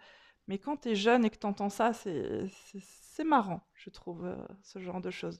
mais 0.49 0.57
quand 0.57 0.77
tu 0.77 0.89
es 0.89 0.95
jeune 0.95 1.25
et 1.25 1.29
que 1.29 1.37
tu 1.37 1.45
entends 1.45 1.69
ça, 1.69 1.93
c'est 1.93 3.23
marrant, 3.23 3.61
je 3.75 3.91
trouve, 3.91 4.25
euh, 4.25 4.35
ce 4.63 4.79
genre 4.79 4.99
de 4.99 5.11
choses. 5.11 5.39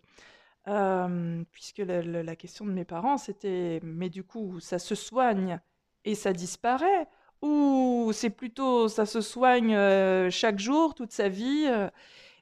Euh, 0.68 1.44
puisque 1.52 1.80
la, 1.80 2.36
question 2.36 2.64
de 2.66 2.72
mes 2.72 2.86
parents, 2.86 3.18
c'était, 3.18 3.80
mais 3.84 4.10
du 4.10 4.24
coup, 4.24 4.60
ça 4.60 4.78
se 4.78 4.94
soigne 4.94 5.60
et 6.06 6.14
ça 6.14 6.32
disparaît? 6.32 7.08
Ou 7.42 8.12
c'est 8.14 8.30
plutôt, 8.30 8.88
ça 8.88 9.08
se 9.08 9.22
soigne 9.22 9.76
euh, 9.76 10.30
chaque 10.30 10.60
jour, 10.60 10.94
toute 10.94 11.12
sa 11.12 11.28
vie 11.28 11.68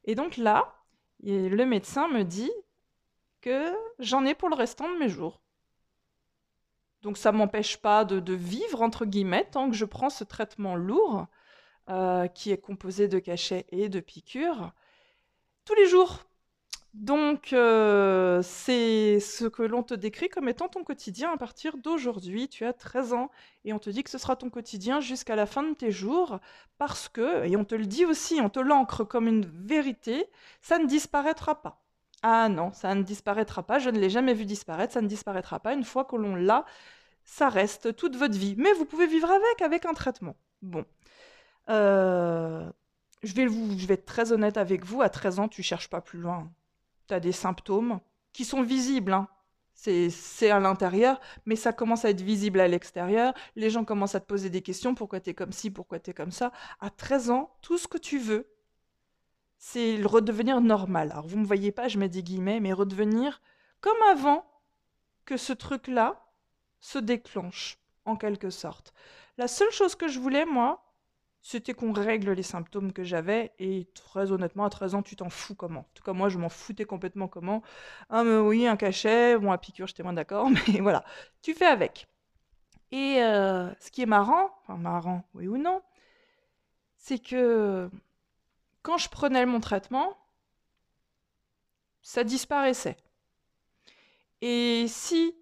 Et 0.03 0.15
donc 0.15 0.35
là, 0.35 0.75
le 1.23 1.63
médecin 1.63 2.09
me 2.09 2.23
dit 2.23 2.51
que 3.41 3.73
j'en 3.99 4.25
ai 4.25 4.35
pour 4.35 4.49
le 4.49 4.55
restant 4.55 4.91
de 4.93 4.97
mes 4.99 5.09
jours. 5.09 5.41
Donc 7.07 7.17
ça 7.17 7.31
m'empêche 7.31 7.77
pas 7.77 8.03
de, 8.03 8.33
vivre, 8.33 8.81
entre 8.81 9.05
guillemets, 9.05 9.47
tant 9.49 9.69
que 9.69 9.77
je 9.77 9.85
prends 9.85 10.09
ce 10.09 10.25
traitement 10.25 10.75
lourd. 10.75 11.27
Euh, 11.89 12.27
qui 12.27 12.51
est 12.51 12.57
composé 12.57 13.07
de 13.07 13.17
cachets 13.17 13.65
et 13.69 13.87
de 13.87 14.01
piqûres, 14.01 14.73
tous 15.63 15.73
les 15.75 15.85
jours. 15.85 16.25
Donc, 16.93 17.53
euh, 17.53 18.41
c'est 18.43 19.21
ce 19.21 19.45
que 19.45 19.63
l'on 19.63 19.83
te 19.83 19.93
décrit 19.93 20.27
comme 20.27 20.49
étant 20.49 20.67
ton 20.67 20.83
quotidien 20.83 21.31
à 21.31 21.37
partir 21.37 21.77
d'aujourd'hui. 21.77 22.49
Tu 22.49 22.65
as 22.65 22.73
13 22.73 23.13
ans 23.13 23.31
et 23.63 23.71
on 23.71 23.79
te 23.79 23.89
dit 23.89 24.03
que 24.03 24.09
ce 24.09 24.17
sera 24.17 24.35
ton 24.35 24.49
quotidien 24.49 24.99
jusqu'à 24.99 25.37
la 25.37 25.45
fin 25.45 25.63
de 25.63 25.75
tes 25.75 25.91
jours 25.91 26.41
parce 26.77 27.07
que, 27.07 27.45
et 27.45 27.55
on 27.55 27.63
te 27.63 27.75
le 27.75 27.85
dit 27.85 28.03
aussi, 28.03 28.41
on 28.41 28.49
te 28.49 28.59
l'ancre 28.59 29.05
comme 29.05 29.29
une 29.29 29.45
vérité, 29.45 30.29
ça 30.61 30.79
ne 30.79 30.87
disparaîtra 30.87 31.61
pas. 31.61 31.81
Ah 32.21 32.49
non, 32.49 32.73
ça 32.73 32.95
ne 32.95 33.03
disparaîtra 33.03 33.63
pas, 33.63 33.79
je 33.79 33.89
ne 33.89 33.99
l'ai 33.99 34.09
jamais 34.09 34.33
vu 34.33 34.43
disparaître, 34.43 34.91
ça 34.93 35.01
ne 35.01 35.07
disparaîtra 35.07 35.59
pas. 35.59 35.73
Une 35.73 35.83
fois 35.85 36.03
que 36.03 36.15
l'on 36.15 36.35
l'a, 36.35 36.65
ça 37.27 37.49
reste 37.49 37.95
toute 37.95 38.15
votre 38.15 38.37
vie. 38.37 38.55
Mais 38.57 38.73
vous 38.73 38.85
pouvez 38.85 39.05
vivre 39.05 39.29
avec, 39.29 39.61
avec 39.61 39.85
un 39.85 39.93
traitement. 39.93 40.35
Bon. 40.63 40.85
Euh, 41.69 42.67
je, 43.21 43.33
vais 43.33 43.93
être 43.93 44.05
très 44.05 44.31
honnête 44.31 44.57
avec 44.57 44.85
vous, 44.85 45.01
à 45.01 45.09
13 45.09 45.39
ans, 45.39 45.47
tu 45.47 45.61
cherches 45.61 45.89
pas 45.89 46.01
plus 46.01 46.19
loin. 46.19 46.49
Tu 47.07 47.13
as 47.13 47.19
des 47.19 47.33
symptômes 47.33 47.99
qui 48.33 48.45
sont 48.45 48.63
visibles. 48.63 49.13
Hein. 49.13 49.27
C'est 49.73 50.49
à 50.49 50.59
l'intérieur, 50.59 51.19
mais 51.45 51.55
ça 51.55 51.73
commence 51.73 52.05
à 52.05 52.09
être 52.09 52.21
visible 52.21 52.59
à 52.61 52.67
l'extérieur. 52.67 53.33
Les 53.55 53.69
gens 53.69 53.83
commencent 53.83 54.15
à 54.15 54.19
te 54.19 54.25
poser 54.25 54.49
des 54.49 54.61
questions. 54.61 54.95
Pourquoi 54.95 55.19
tu 55.19 55.29
es 55.29 55.33
comme 55.35 55.51
ci? 55.51 55.69
Pourquoi 55.69 55.99
tu 55.99 56.09
es 56.09 56.13
comme 56.13 56.31
ça? 56.31 56.51
À 56.79 56.89
13 56.89 57.29
ans, 57.29 57.51
tout 57.61 57.77
ce 57.77 57.87
que 57.87 57.99
tu 57.99 58.17
veux, 58.17 58.49
c'est 59.59 60.01
redevenir 60.01 60.61
normal. 60.61 61.11
Alors 61.11 61.27
vous 61.27 61.35
ne 61.35 61.41
me 61.41 61.45
voyez 61.45 61.71
pas, 61.71 61.89
je 61.89 61.99
mets 61.99 62.09
des 62.09 62.23
guillemets, 62.23 62.59
mais 62.59 62.73
redevenir 62.73 63.41
comme 63.81 64.01
avant 64.09 64.45
que 65.25 65.37
ce 65.37 65.53
truc-là 65.53 66.26
se 66.79 66.99
déclenche, 66.99 67.79
en 68.05 68.15
quelque 68.15 68.49
sorte. 68.49 68.93
La 69.37 69.47
seule 69.47 69.71
chose 69.71 69.95
que 69.95 70.07
je 70.07 70.19
voulais, 70.19 70.45
moi, 70.45 70.83
c'était 71.41 71.73
qu'on 71.73 71.93
règle 71.93 72.31
les 72.31 72.43
symptômes 72.43 72.91
que 72.91 73.03
j'avais, 73.03 73.53
et 73.59 73.87
très 73.93 74.31
honnêtement, 74.31 74.65
à 74.65 74.69
13 74.69 74.95
ans, 74.95 75.01
tu 75.01 75.15
t'en 75.15 75.29
fous 75.29 75.55
comment. 75.55 75.81
En 75.81 75.89
tout 75.93 76.03
cas, 76.03 76.13
moi, 76.13 76.29
je 76.29 76.37
m'en 76.37 76.49
foutais 76.49 76.85
complètement 76.85 77.27
comment. 77.27 77.61
Ah, 78.09 78.23
mais 78.23 78.37
oui, 78.37 78.67
un 78.67 78.77
cachet, 78.77 79.37
bon, 79.37 79.51
à 79.51 79.57
piqûre, 79.57 79.87
j'étais 79.87 80.03
moins 80.03 80.13
d'accord, 80.13 80.49
mais 80.67 80.79
voilà, 80.79 81.03
tu 81.41 81.53
fais 81.53 81.65
avec. 81.65 82.07
Et 82.91 83.21
euh, 83.21 83.69
ce 83.79 83.91
qui 83.91 84.01
est 84.01 84.07
marrant, 84.07 84.49
enfin 84.63 84.77
marrant, 84.77 85.23
oui 85.33 85.47
ou 85.47 85.57
non, 85.57 85.81
c'est 86.97 87.19
que 87.19 87.89
quand 88.81 88.97
je 88.97 89.09
prenais 89.09 89.45
mon 89.45 89.59
traitement, 89.59 90.17
ça 92.01 92.23
disparaissait. 92.23 92.97
Et 94.41 94.85
si, 94.87 95.35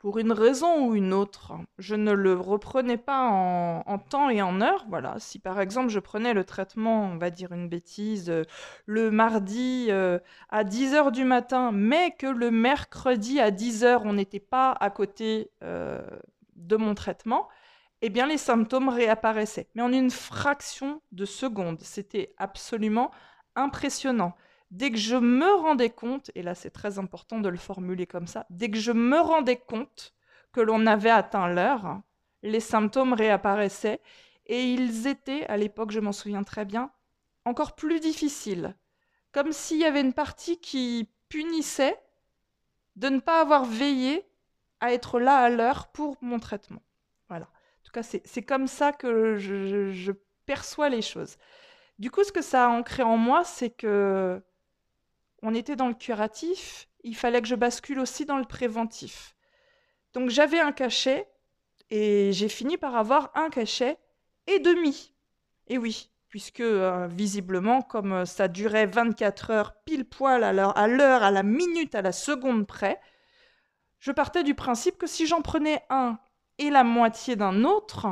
pour 0.00 0.18
une 0.18 0.32
raison 0.32 0.86
ou 0.86 0.94
une 0.94 1.12
autre, 1.12 1.52
je 1.78 1.94
ne 1.94 2.12
le 2.12 2.32
reprenais 2.32 2.96
pas 2.96 3.28
en, 3.28 3.98
temps 3.98 4.30
et 4.30 4.40
en 4.40 4.62
heure, 4.62 4.86
voilà, 4.88 5.16
si 5.18 5.38
par 5.38 5.60
exemple 5.60 5.90
je 5.90 5.98
prenais 6.00 6.32
le 6.32 6.42
traitement, 6.44 7.04
on 7.04 7.18
va 7.18 7.28
dire 7.28 7.52
une 7.52 7.68
bêtise, 7.68 8.30
euh, 8.30 8.44
le 8.86 9.10
mardi 9.10 9.88
euh, 9.90 10.18
à 10.48 10.64
10h 10.64 11.12
du 11.12 11.24
matin, 11.24 11.70
mais 11.70 12.12
que 12.18 12.26
le 12.26 12.50
mercredi 12.50 13.40
à 13.40 13.50
10h, 13.50 14.00
on 14.06 14.14
n'était 14.14 14.40
pas 14.40 14.72
à 14.72 14.88
côté 14.88 15.50
euh, 15.62 16.00
de 16.56 16.76
mon 16.76 16.94
traitement, 16.94 17.48
eh 18.00 18.08
bien 18.08 18.26
les 18.26 18.38
symptômes 18.38 18.88
réapparaissaient. 18.88 19.68
Mais 19.74 19.82
en 19.82 19.92
une 19.92 20.10
fraction 20.10 21.02
de 21.12 21.26
seconde. 21.26 21.78
C'était 21.82 22.32
absolument 22.38 23.10
impressionnant. 23.54 24.34
Dès 24.70 24.90
que 24.90 24.96
je 24.96 25.16
me 25.16 25.52
rendais 25.56 25.90
compte, 25.90 26.30
et 26.34 26.42
là 26.42 26.54
c'est 26.54 26.70
très 26.70 26.98
important 26.98 27.40
de 27.40 27.48
le 27.48 27.56
formuler 27.56 28.06
comme 28.06 28.26
ça, 28.26 28.46
dès 28.50 28.70
que 28.70 28.78
je 28.78 28.92
me 28.92 29.18
rendais 29.18 29.56
compte 29.56 30.14
que 30.52 30.60
l'on 30.60 30.86
avait 30.86 31.10
atteint 31.10 31.48
l'heure, 31.48 32.00
les 32.42 32.60
symptômes 32.60 33.12
réapparaissaient 33.12 34.00
et 34.46 34.72
ils 34.72 35.06
étaient, 35.06 35.46
à 35.46 35.56
l'époque 35.56 35.90
je 35.90 36.00
m'en 36.00 36.12
souviens 36.12 36.44
très 36.44 36.64
bien, 36.64 36.90
encore 37.44 37.74
plus 37.74 38.00
difficiles. 38.00 38.76
Comme 39.32 39.52
s'il 39.52 39.78
y 39.78 39.84
avait 39.84 40.00
une 40.00 40.12
partie 40.12 40.58
qui 40.58 41.08
punissait 41.28 41.98
de 42.96 43.08
ne 43.08 43.20
pas 43.20 43.40
avoir 43.40 43.64
veillé 43.64 44.24
à 44.80 44.92
être 44.92 45.20
là 45.20 45.38
à 45.38 45.48
l'heure 45.48 45.88
pour 45.88 46.16
mon 46.20 46.38
traitement. 46.38 46.82
Voilà 47.28 47.48
tout 47.90 48.00
cas, 48.00 48.20
c'est 48.24 48.42
comme 48.42 48.68
ça 48.68 48.92
que 48.92 49.36
je, 49.36 50.12
perçois 50.46 50.88
les 50.88 51.02
choses. 51.02 51.36
Du 51.98 52.10
coup, 52.10 52.24
ce 52.24 52.32
que 52.32 52.42
ça 52.42 52.66
a 52.66 52.68
ancré 52.68 53.02
en 53.02 53.16
moi, 53.16 53.44
c'est 53.44 53.70
que 53.70 54.42
on 55.42 55.54
était 55.54 55.76
dans 55.76 55.88
le 55.88 55.94
curatif, 55.94 56.88
il 57.02 57.16
fallait 57.16 57.40
que 57.40 57.48
je 57.48 57.54
bascule 57.54 57.98
aussi 57.98 58.24
dans 58.26 58.38
le 58.38 58.44
préventif. 58.44 59.34
Donc 60.12 60.30
j'avais 60.30 60.60
un 60.60 60.72
cachet 60.72 61.28
et 61.90 62.32
j'ai 62.32 62.48
fini 62.48 62.76
par 62.76 62.96
avoir 62.96 63.30
un 63.34 63.50
cachet 63.50 63.98
et 64.46 64.58
demi. 64.58 65.14
Et 65.68 65.78
oui, 65.78 66.10
puisque 66.28 66.60
euh, 66.60 67.06
visiblement, 67.08 67.82
comme 67.82 68.26
ça 68.26 68.48
durait 68.48 68.86
24 68.86 69.50
heures 69.50 69.74
pile 69.84 70.04
poil 70.04 70.44
à 70.44 70.52
l'heure, 70.52 71.22
à 71.22 71.30
la 71.30 71.42
minute, 71.42 71.94
à 71.94 72.02
la 72.02 72.12
seconde 72.12 72.66
près, 72.66 73.00
je 73.98 74.12
partais 74.12 74.42
du 74.42 74.54
principe 74.54 74.98
que 74.98 75.06
si 75.06 75.26
j'en 75.26 75.42
prenais 75.42 75.82
un 75.90 76.18
et 76.58 76.70
la 76.70 76.84
moitié 76.84 77.36
d'un 77.36 77.64
autre, 77.64 78.06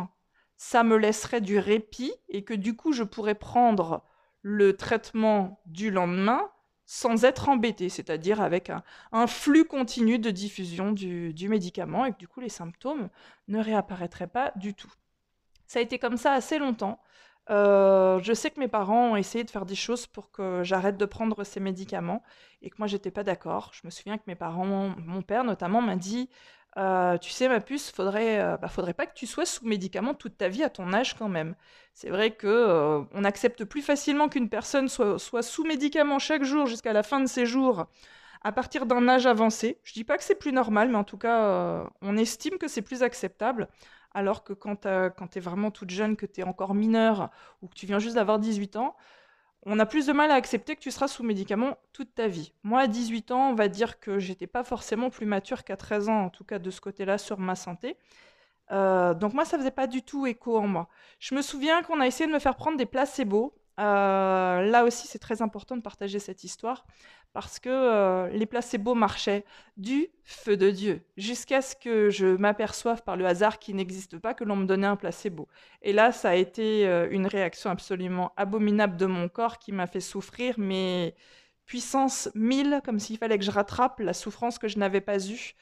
ça 0.57 0.83
me 0.83 0.97
laisserait 0.97 1.41
du 1.41 1.59
répit 1.59 2.13
et 2.29 2.45
que 2.45 2.55
du 2.55 2.77
coup 2.77 2.93
je 2.93 3.05
pourrais 3.05 3.35
prendre 3.35 4.05
le 4.43 4.77
traitement 4.77 5.61
du 5.67 5.91
lendemain 5.91 6.51
sans 6.91 7.27
être 7.27 7.51
embêté, 7.51 7.91
c'est-à-dire 7.91 8.41
avec 8.41 8.73
un, 9.13 9.27
flux 9.27 9.67
continu 9.67 10.19
de 10.19 10.31
diffusion 10.31 10.91
du, 10.91 11.35
médicament 11.47 12.07
et 12.07 12.13
que 12.13 12.17
du 12.17 12.27
coup 12.27 12.41
les 12.41 12.49
symptômes 12.49 13.11
ne 13.47 13.61
réapparaîtraient 13.61 14.27
pas 14.27 14.53
du 14.57 14.73
tout. 14.73 14.91
Ça 15.67 15.81
a 15.81 15.83
été 15.83 15.99
comme 15.99 16.17
ça 16.17 16.33
assez 16.33 16.59
longtemps. 16.59 16.99
Euh, 17.51 18.21
je 18.23 18.33
sais 18.33 18.51
que 18.51 18.59
mes 18.59 18.69
parents 18.69 19.13
ont 19.13 19.17
essayé 19.17 19.45
de 19.45 19.51
faire 19.51 19.67
des 19.67 19.75
choses 19.75 20.07
pour 20.07 20.31
que 20.31 20.63
j'arrête 20.65 20.97
de 20.97 21.05
prendre 21.05 21.45
ces 21.45 21.61
médicaments 21.61 22.23
et 22.63 22.71
que 22.71 22.77
moi 22.79 22.87
j'étais 22.87 23.11
pas 23.11 23.23
d'accord. 23.23 23.71
Je 23.75 23.83
me 23.85 23.91
souviens 23.91 24.17
que 24.17 24.25
mes 24.27 24.35
parents, 24.35 24.95
mon 24.97 25.21
père 25.21 25.45
notamment, 25.45 25.83
m'a 25.83 25.97
dit 25.97 26.31
euh, 26.79 27.19
tu 27.19 27.31
sais, 27.31 27.49
ma 27.49 27.61
puce, 27.61 27.91
faudrait, 27.91 28.41
euh, 28.41 28.57
bah, 28.57 28.69
faudrait 28.69 28.95
pas 28.95 29.07
que 29.07 29.15
tu 29.15 29.27
sois 29.27 29.47
sous 29.47 29.67
médicament 29.67 30.15
toute 30.15 30.37
ta 30.39 30.49
vie 30.49 30.63
à 30.63 30.71
ton 30.71 30.93
âge 30.93 31.15
quand 31.15 31.29
même. 31.29 31.57
C'est 31.93 32.09
vrai 32.09 32.31
que 32.31 32.47
euh, 32.47 33.03
on 33.13 33.25
accepte 33.25 33.65
plus 33.65 33.83
facilement 33.83 34.29
qu'une 34.29 34.49
personne 34.49 34.89
soit, 34.89 35.43
sous 35.43 35.65
médicament 35.65 36.21
chaque 36.21 36.45
jour 36.45 36.67
jusqu'à 36.67 36.93
la 36.93 37.03
fin 37.03 37.21
de 37.21 37.27
ses 37.27 37.47
jours 37.47 37.87
à 38.43 38.53
partir 38.53 38.87
d'un 38.87 39.09
âge 39.09 39.27
avancé. 39.27 39.81
Je 39.83 39.93
dis 39.93 40.05
pas 40.05 40.17
que 40.17 40.23
c'est 40.23 40.37
plus 40.37 40.53
normal, 40.53 40.89
mais 40.91 40.97
en 40.97 41.05
tout 41.05 41.19
cas, 41.19 41.85
on 42.03 42.17
estime 42.17 42.59
que 42.59 42.69
c'est 42.69 42.83
plus 42.83 43.03
acceptable. 43.03 43.69
Alors 44.13 44.45
que 44.45 44.53
quand, 44.53 44.85
quand 44.85 45.29
tu 45.29 45.39
es 45.39 45.41
vraiment 45.41 45.73
toute 45.73 45.91
jeune, 45.91 46.17
que 46.17 46.27
tu 46.27 46.41
es 46.43 46.45
encore 46.45 46.75
mineure 46.75 47.31
ou 47.63 47.69
que 47.69 47.75
tu 47.75 47.87
viens 47.87 47.99
juste 47.99 48.15
d'avoir 48.15 48.39
18 48.39 48.77
ans, 48.77 48.97
on 49.67 49.79
a 49.79 49.87
plus 49.87 50.07
de 50.07 50.13
mal 50.13 50.31
à 50.31 50.35
accepter 50.35 50.77
que 50.77 50.81
tu 50.81 50.91
seras 50.91 51.09
sous 51.09 51.23
médicament 51.23 51.77
toute 51.93 52.15
ta 52.15 52.29
vie. 52.29 52.53
Moi, 52.63 52.81
à 52.81 52.87
18 52.87 53.31
ans, 53.33 53.51
on 53.51 53.55
va 53.55 53.69
dire 53.69 54.01
que 54.01 54.19
j'étais 54.19 54.47
pas 54.47 54.65
forcément 54.65 55.11
plus 55.11 55.27
mature 55.27 55.65
qu'à 55.65 55.77
13 55.77 56.09
ans, 56.09 56.25
en 56.25 56.31
tout 56.31 56.45
cas 56.45 56.59
de 56.59 56.71
ce 56.71 56.81
côté-là, 56.81 57.19
sur 57.19 57.39
ma 57.39 57.55
santé. 57.55 57.97
Euh, 58.71 59.15
donc 59.15 59.35
moi, 59.35 59.45
ça 59.45 59.59
faisait 59.59 59.71
pas 59.71 59.87
du 59.87 60.03
tout 60.03 60.27
écho 60.27 60.59
en 60.59 60.67
moi. 60.67 60.89
Je 61.19 61.35
me 61.35 61.43
souviens 61.43 61.83
qu'on 61.83 62.01
a 62.01 62.07
essayé 62.07 62.27
de 62.27 62.33
me 62.33 62.39
faire 62.39 62.57
prendre 62.57 62.77
des 62.77 62.87
placebos. 62.87 63.55
Euh, 63.79 64.63
là 64.63 64.85
aussi, 64.85 65.07
c'est 65.07 65.19
très 65.19 65.41
important 65.41 65.77
de 65.77 65.83
partager 65.83 66.19
cette 66.19 66.43
histoire 66.43 66.85
parce 67.33 67.61
que 67.61 67.69
euh, 67.69 68.29
les 68.31 68.47
placebos 68.47 68.95
marchaient 68.95 69.45
du 69.77 70.09
feu 70.25 70.57
de 70.57 70.71
Dieu 70.71 71.03
jusqu'à 71.17 71.63
ce 71.63 71.77
que 71.77 72.11
je 72.11 72.27
m'aperçoive 72.27 73.05
par 73.05 73.17
le 73.17 73.27
hasard 73.27 73.59
qu'il 73.59 73.77
n'existe 73.77 74.19
pas 74.19 74.35
que 74.35 74.45
l'on 74.45 74.57
me 74.57 74.67
donnait 74.67 74.87
un 74.87 74.97
placebo. 74.97 75.49
Et 75.83 75.93
là, 75.93 76.11
ça 76.11 76.31
a 76.31 76.35
été 76.35 76.89
euh, 76.89 77.09
une 77.11 77.27
réaction 77.27 77.71
absolument 77.71 78.33
abominable 78.37 78.97
de 78.97 79.07
mon 79.07 79.29
corps 79.29 79.59
qui 79.59 79.73
m'a 79.73 79.87
fait 79.87 80.01
souffrir, 80.01 80.55
mais 80.59 81.15
puissance 81.67 82.31
1000, 82.35 82.81
comme 82.85 82.99
s'il 82.99 83.19
fallait 83.19 83.39
que 83.39 83.45
je 83.45 83.51
rattrape 83.51 84.01
la 84.01 84.15
souffrance 84.15 84.59
que 84.59 84.69
je 84.69 84.79
n'avais 84.79 85.01
pas 85.01 85.19
eue 85.29 85.55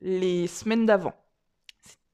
les 0.00 0.46
semaines 0.48 0.84
d'avant 0.84 1.14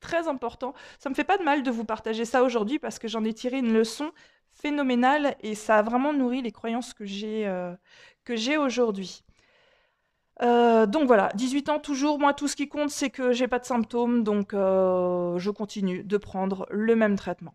très 0.01 0.29
important. 0.29 0.75
Ça 0.99 1.11
me 1.11 1.15
fait 1.15 1.25
pas 1.25 1.39
de 1.39 1.45
mal 1.45 1.63
de 1.63 1.71
vous 1.71 1.85
partager 1.85 2.25
ça 2.25 2.43
aujourd'hui 2.43 2.79
parce 2.79 2.99
que 2.99 3.09
j'en 3.09 3.25
ai 3.25 3.33
tiré 3.33 3.59
une 3.59 3.73
leçon 3.73 4.11
phénoménale 4.53 5.37
et 5.41 5.55
ça 5.55 5.79
a 5.79 5.83
vraiment 5.83 6.13
nourri 6.13 6.43
les 6.43 6.53
croyances 6.53 6.93
que 6.95 7.05
j'ai 7.05 7.47
euh, 7.47 7.75
que 8.25 8.37
j'ai 8.37 8.57
aujourd'hui. 8.57 9.23
Euh, 10.43 10.87
donc 10.87 11.07
voilà, 11.07 11.31
18 11.35 11.69
ans 11.69 11.79
toujours, 11.79 12.19
moi 12.19 12.33
tout 12.33 12.49
ce 12.49 12.57
qui 12.57 12.69
compte 12.69 12.91
c'est 12.91 13.11
que 13.11 13.33
j'ai 13.33 13.47
pas 13.49 13.59
de 13.59 13.67
symptômes, 13.67 14.25
donc 14.25 14.55
euh, 14.55 15.39
je 15.39 15.51
continue 15.51 16.03
de 16.03 16.17
prendre 16.17 16.67
le 16.71 16.97
même 16.97 17.17
traitement. 17.17 17.55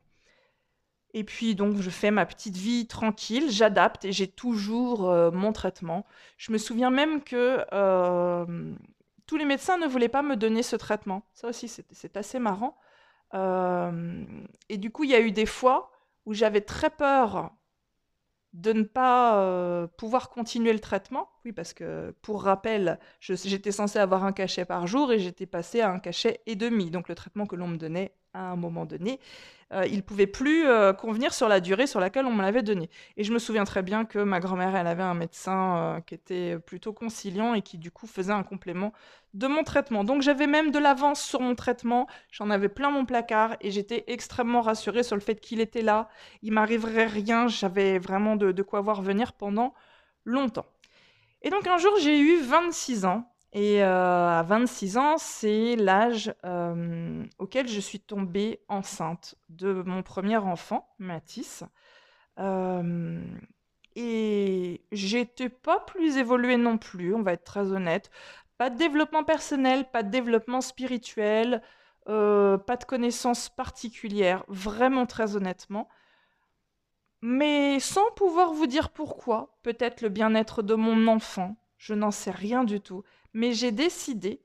Et 1.13 1.23
puis 1.23 1.55
donc 1.55 1.77
je 1.77 1.89
fais 1.89 2.11
ma 2.11 2.25
petite 2.25 2.57
vie 2.57 2.87
tranquille, 2.87 3.49
j'adapte 3.49 4.05
et 4.05 4.11
j'ai 4.11 4.27
toujours 4.27 5.09
mon 5.33 5.53
traitement. 5.53 6.05
Je 6.37 6.51
me 6.51 6.57
souviens 6.57 6.89
même 6.89 7.23
que 7.23 7.63
tous 9.27 9.37
les 9.37 9.45
médecins 9.45 9.77
ne 9.77 9.87
voulaient 9.87 10.09
pas 10.09 10.21
me 10.21 10.35
donner 10.35 10.63
ce 10.63 10.75
traitement. 10.75 11.23
Ça 11.33 11.47
aussi, 11.47 11.67
c'est 11.67 12.17
assez 12.17 12.39
marrant. 12.39 12.77
Euh, 13.33 14.23
et 14.69 14.77
du 14.77 14.91
coup, 14.91 15.03
il 15.03 15.09
y 15.09 15.15
a 15.15 15.21
eu 15.21 15.31
des 15.31 15.45
fois 15.45 15.91
où 16.25 16.33
j'avais 16.33 16.61
très 16.61 16.89
peur 16.89 17.51
de 18.53 18.71
ne 18.71 18.83
pas 18.83 19.41
euh, 19.41 19.85
pouvoir 19.85 20.29
continuer 20.29 20.71
le 20.71 20.79
traitement. 20.79 21.29
Oui, 21.43 21.51
parce 21.51 21.73
que 21.73 22.15
pour 22.21 22.43
rappel, 22.43 22.99
j'étais 23.19 23.71
censée 23.71 23.99
avoir 23.99 24.23
un 24.23 24.31
cachet 24.31 24.63
par 24.63 24.87
jour 24.87 25.11
et 25.11 25.19
j'étais 25.19 25.45
passée 25.45 25.81
à 25.81 25.91
un 25.91 25.99
cachet 25.99 26.41
et 26.45 26.55
demi. 26.55 26.89
Donc 26.89 27.09
le 27.09 27.15
traitement 27.15 27.45
que 27.45 27.55
l'on 27.55 27.67
me 27.67 27.77
donnait 27.77 28.15
à 28.35 28.51
un 28.51 28.55
moment 28.55 28.85
donné, 28.85 29.19
euh, 29.73 29.85
il 29.87 29.97
ne 29.97 30.01
pouvait 30.01 30.27
plus 30.27 30.67
euh, 30.67 30.93
convenir 30.93 31.33
sur 31.33 31.47
la 31.47 31.59
durée 31.59 31.87
sur 31.87 31.99
laquelle 31.99 32.25
on 32.25 32.33
me 32.33 32.41
l'avait 32.43 32.61
donné. 32.61 32.89
Et 33.17 33.23
je 33.23 33.33
me 33.33 33.39
souviens 33.39 33.63
très 33.63 33.81
bien 33.81 34.05
que 34.05 34.19
ma 34.19 34.39
grand-mère, 34.39 34.75
elle 34.75 34.87
avait 34.87 35.03
un 35.03 35.15
médecin 35.15 35.77
euh, 35.77 35.99
qui 36.01 36.13
était 36.13 36.59
plutôt 36.59 36.93
conciliant 36.93 37.55
et 37.55 37.61
qui 37.61 37.77
du 37.77 37.89
coup 37.89 38.05
faisait 38.05 38.33
un 38.33 38.43
complément 38.43 38.93
de 39.33 39.47
mon 39.47 39.63
traitement. 39.63 40.03
Donc 40.03 40.21
j'avais 40.21 40.47
même 40.47 40.71
de 40.71 40.77
l'avance 40.79 41.21
sur 41.21 41.41
mon 41.41 41.55
traitement, 41.55 42.07
j'en 42.31 42.49
avais 42.51 42.69
plein 42.69 42.91
mon 42.91 43.05
placard 43.05 43.55
et 43.59 43.71
j'étais 43.71 44.03
extrêmement 44.07 44.61
rassurée 44.61 45.03
sur 45.03 45.15
le 45.15 45.21
fait 45.21 45.39
qu'il 45.39 45.59
était 45.59 45.81
là, 45.81 46.09
il 46.41 46.53
m'arriverait 46.53 47.07
rien, 47.07 47.47
j'avais 47.47 47.97
vraiment 47.97 48.35
de, 48.35 48.51
de, 48.51 48.63
quoi 48.63 48.81
voir 48.81 49.01
venir 49.01 49.33
pendant 49.33 49.73
longtemps. 50.25 50.67
Et 51.41 51.49
donc 51.49 51.67
un 51.67 51.77
jour, 51.77 51.93
j'ai 51.99 52.19
eu 52.19 52.37
26 52.37 53.05
ans. 53.05 53.34
Et 53.55 53.81
euh, 53.81 54.39
à 54.39 54.43
26 54.43 54.97
ans, 54.97 55.17
c'est 55.17 55.77
l'âge 55.77 56.35
euh, 56.45 57.23
auquel 57.39 57.69
je 57.69 57.79
suis 57.79 58.01
tombée 58.01 58.59
enceinte 58.67 59.35
de 59.47 59.81
mon 59.85 60.03
premier 60.03 60.35
enfant, 60.35 60.93
Mathis. 60.99 61.63
Euh, 62.37 63.23
et 63.95 64.83
j'étais 64.91 65.47
pas 65.47 65.79
plus 65.79 66.17
évoluée 66.17 66.57
non 66.57 66.77
plus, 66.77 67.15
on 67.15 67.21
va 67.21 67.31
être 67.31 67.45
très 67.45 67.71
honnête. 67.71 68.11
Pas 68.57 68.69
de 68.69 68.77
développement 68.77 69.23
personnel, 69.23 69.89
pas 69.89 70.03
de 70.03 70.09
développement 70.09 70.59
spirituel, 70.59 71.61
euh, 72.09 72.57
pas 72.57 72.75
de 72.75 72.83
connaissances 72.83 73.47
particulières, 73.47 74.43
vraiment 74.49 75.05
très 75.05 75.37
honnêtement. 75.37 75.87
Mais 77.21 77.79
sans 77.79 78.11
pouvoir 78.17 78.51
vous 78.51 78.67
dire 78.67 78.89
pourquoi, 78.89 79.57
peut-être 79.63 80.01
le 80.01 80.09
bien-être 80.09 80.61
de 80.61 80.75
mon 80.75 81.07
enfant, 81.07 81.55
je 81.77 81.93
n'en 81.93 82.11
sais 82.11 82.31
rien 82.31 82.65
du 82.65 82.81
tout. 82.81 83.03
Mais 83.35 83.51
j'ai 83.51 83.73
décidé, 83.73 84.41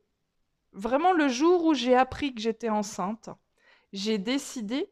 vraiment 0.72 1.12
le 1.12 1.28
jour 1.28 1.64
où 1.64 1.74
j'ai 1.74 1.94
appris 1.94 2.34
que 2.34 2.40
j'étais 2.40 2.70
enceinte, 2.70 3.30
j'ai 3.92 4.18
décidé 4.18 4.90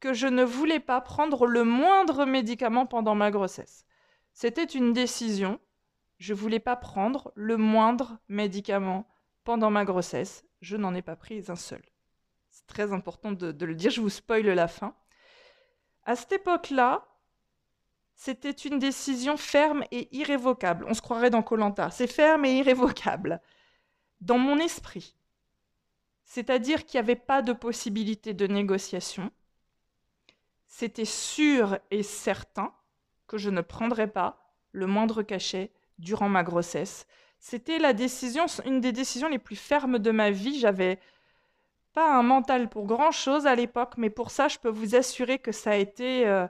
que 0.00 0.12
je 0.12 0.26
ne 0.26 0.44
voulais 0.44 0.80
pas 0.80 1.00
prendre 1.00 1.46
le 1.46 1.64
moindre 1.64 2.26
médicament 2.26 2.84
pendant 2.84 3.14
ma 3.14 3.30
grossesse. 3.30 3.86
C'était 4.34 4.64
une 4.64 4.92
décision. 4.92 5.58
Je 6.18 6.34
voulais 6.34 6.60
pas 6.60 6.76
prendre 6.76 7.32
le 7.36 7.56
moindre 7.56 8.18
médicament 8.28 9.08
pendant 9.44 9.70
ma 9.70 9.86
grossesse. 9.86 10.44
Je 10.60 10.76
n'en 10.76 10.94
ai 10.94 11.00
pas 11.00 11.16
pris 11.16 11.42
un 11.48 11.56
seul. 11.56 11.82
C'est 12.50 12.66
très 12.66 12.92
important 12.92 13.32
de, 13.32 13.50
de 13.50 13.64
le 13.64 13.74
dire, 13.74 13.90
je 13.90 14.02
vous 14.02 14.10
spoil 14.10 14.44
la 14.44 14.68
fin. 14.68 14.94
À 16.04 16.16
cette 16.16 16.32
époque-là, 16.32 17.08
c'était 18.22 18.50
une 18.50 18.78
décision 18.78 19.38
ferme 19.38 19.82
et 19.90 20.14
irrévocable. 20.14 20.84
On 20.86 20.92
se 20.92 21.00
croirait 21.00 21.30
dans 21.30 21.42
Colanta. 21.42 21.90
C'est 21.90 22.06
ferme 22.06 22.44
et 22.44 22.58
irrévocable. 22.58 23.40
Dans 24.20 24.36
mon 24.36 24.58
esprit. 24.58 25.16
C'est-à-dire 26.26 26.84
qu'il 26.84 27.00
n'y 27.00 27.04
avait 27.04 27.16
pas 27.16 27.40
de 27.40 27.54
possibilité 27.54 28.34
de 28.34 28.46
négociation. 28.46 29.30
C'était 30.66 31.06
sûr 31.06 31.78
et 31.90 32.02
certain 32.02 32.74
que 33.26 33.38
je 33.38 33.48
ne 33.48 33.62
prendrais 33.62 34.12
pas 34.12 34.52
le 34.72 34.86
moindre 34.86 35.22
cachet 35.22 35.72
durant 35.98 36.28
ma 36.28 36.42
grossesse. 36.42 37.06
C'était 37.38 37.78
la 37.78 37.94
décision, 37.94 38.44
une 38.66 38.82
des 38.82 38.92
décisions 38.92 39.30
les 39.30 39.38
plus 39.38 39.56
fermes 39.56 39.98
de 39.98 40.10
ma 40.10 40.30
vie. 40.30 40.60
J'avais 40.60 40.98
pas 41.94 42.14
un 42.14 42.22
mental 42.22 42.68
pour 42.68 42.84
grand 42.84 43.12
chose 43.12 43.46
à 43.46 43.54
l'époque, 43.54 43.94
mais 43.96 44.10
pour 44.10 44.30
ça, 44.30 44.48
je 44.48 44.58
peux 44.58 44.68
vous 44.68 44.94
assurer 44.94 45.38
que 45.38 45.52
ça 45.52 45.70
a 45.70 45.76
été. 45.76 46.28
Euh, 46.28 46.46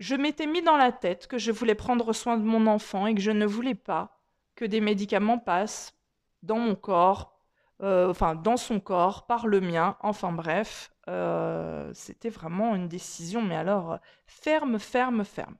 je 0.00 0.16
m'étais 0.16 0.46
mis 0.46 0.62
dans 0.62 0.76
la 0.76 0.92
tête 0.92 1.26
que 1.26 1.38
je 1.38 1.52
voulais 1.52 1.74
prendre 1.74 2.12
soin 2.12 2.36
de 2.36 2.42
mon 2.42 2.66
enfant 2.66 3.06
et 3.06 3.14
que 3.14 3.20
je 3.20 3.30
ne 3.30 3.46
voulais 3.46 3.74
pas 3.74 4.18
que 4.56 4.64
des 4.64 4.80
médicaments 4.80 5.38
passent 5.38 5.94
dans 6.42 6.58
mon 6.58 6.74
corps, 6.74 7.38
euh, 7.82 8.10
enfin 8.10 8.34
dans 8.34 8.56
son 8.56 8.80
corps, 8.80 9.26
par 9.26 9.46
le 9.46 9.60
mien. 9.60 9.96
Enfin 10.00 10.32
bref, 10.32 10.90
euh, 11.08 11.90
c'était 11.94 12.30
vraiment 12.30 12.74
une 12.74 12.88
décision, 12.88 13.42
mais 13.42 13.56
alors 13.56 13.98
ferme, 14.26 14.78
ferme, 14.78 15.24
ferme. 15.24 15.56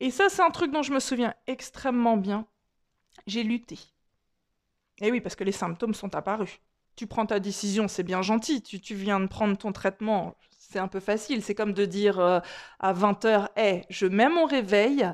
Et 0.00 0.10
ça, 0.10 0.28
c'est 0.28 0.42
un 0.42 0.50
truc 0.50 0.72
dont 0.72 0.82
je 0.82 0.92
me 0.92 1.00
souviens 1.00 1.34
extrêmement 1.46 2.16
bien. 2.16 2.46
J'ai 3.28 3.44
lutté. 3.44 3.78
Et 5.00 5.10
oui, 5.10 5.20
parce 5.20 5.36
que 5.36 5.44
les 5.44 5.52
symptômes 5.52 5.94
sont 5.94 6.14
apparus 6.16 6.60
tu 6.96 7.06
prends 7.06 7.26
ta 7.26 7.40
décision, 7.40 7.88
c'est 7.88 8.02
bien 8.02 8.22
gentil, 8.22 8.62
tu, 8.62 8.94
viens 8.94 9.20
de 9.20 9.26
prendre 9.26 9.56
ton 9.56 9.72
traitement, 9.72 10.36
c'est 10.70 10.78
un 10.78 10.88
peu 10.88 11.00
facile. 11.00 11.42
C'est 11.42 11.54
comme 11.54 11.72
de 11.72 11.84
dire 11.84 12.18
euh, 12.18 12.40
à 12.80 12.92
20h, 12.92 13.48
hey, 13.56 13.84
je 13.90 14.06
mets 14.06 14.28
mon 14.28 14.46
réveil 14.46 15.08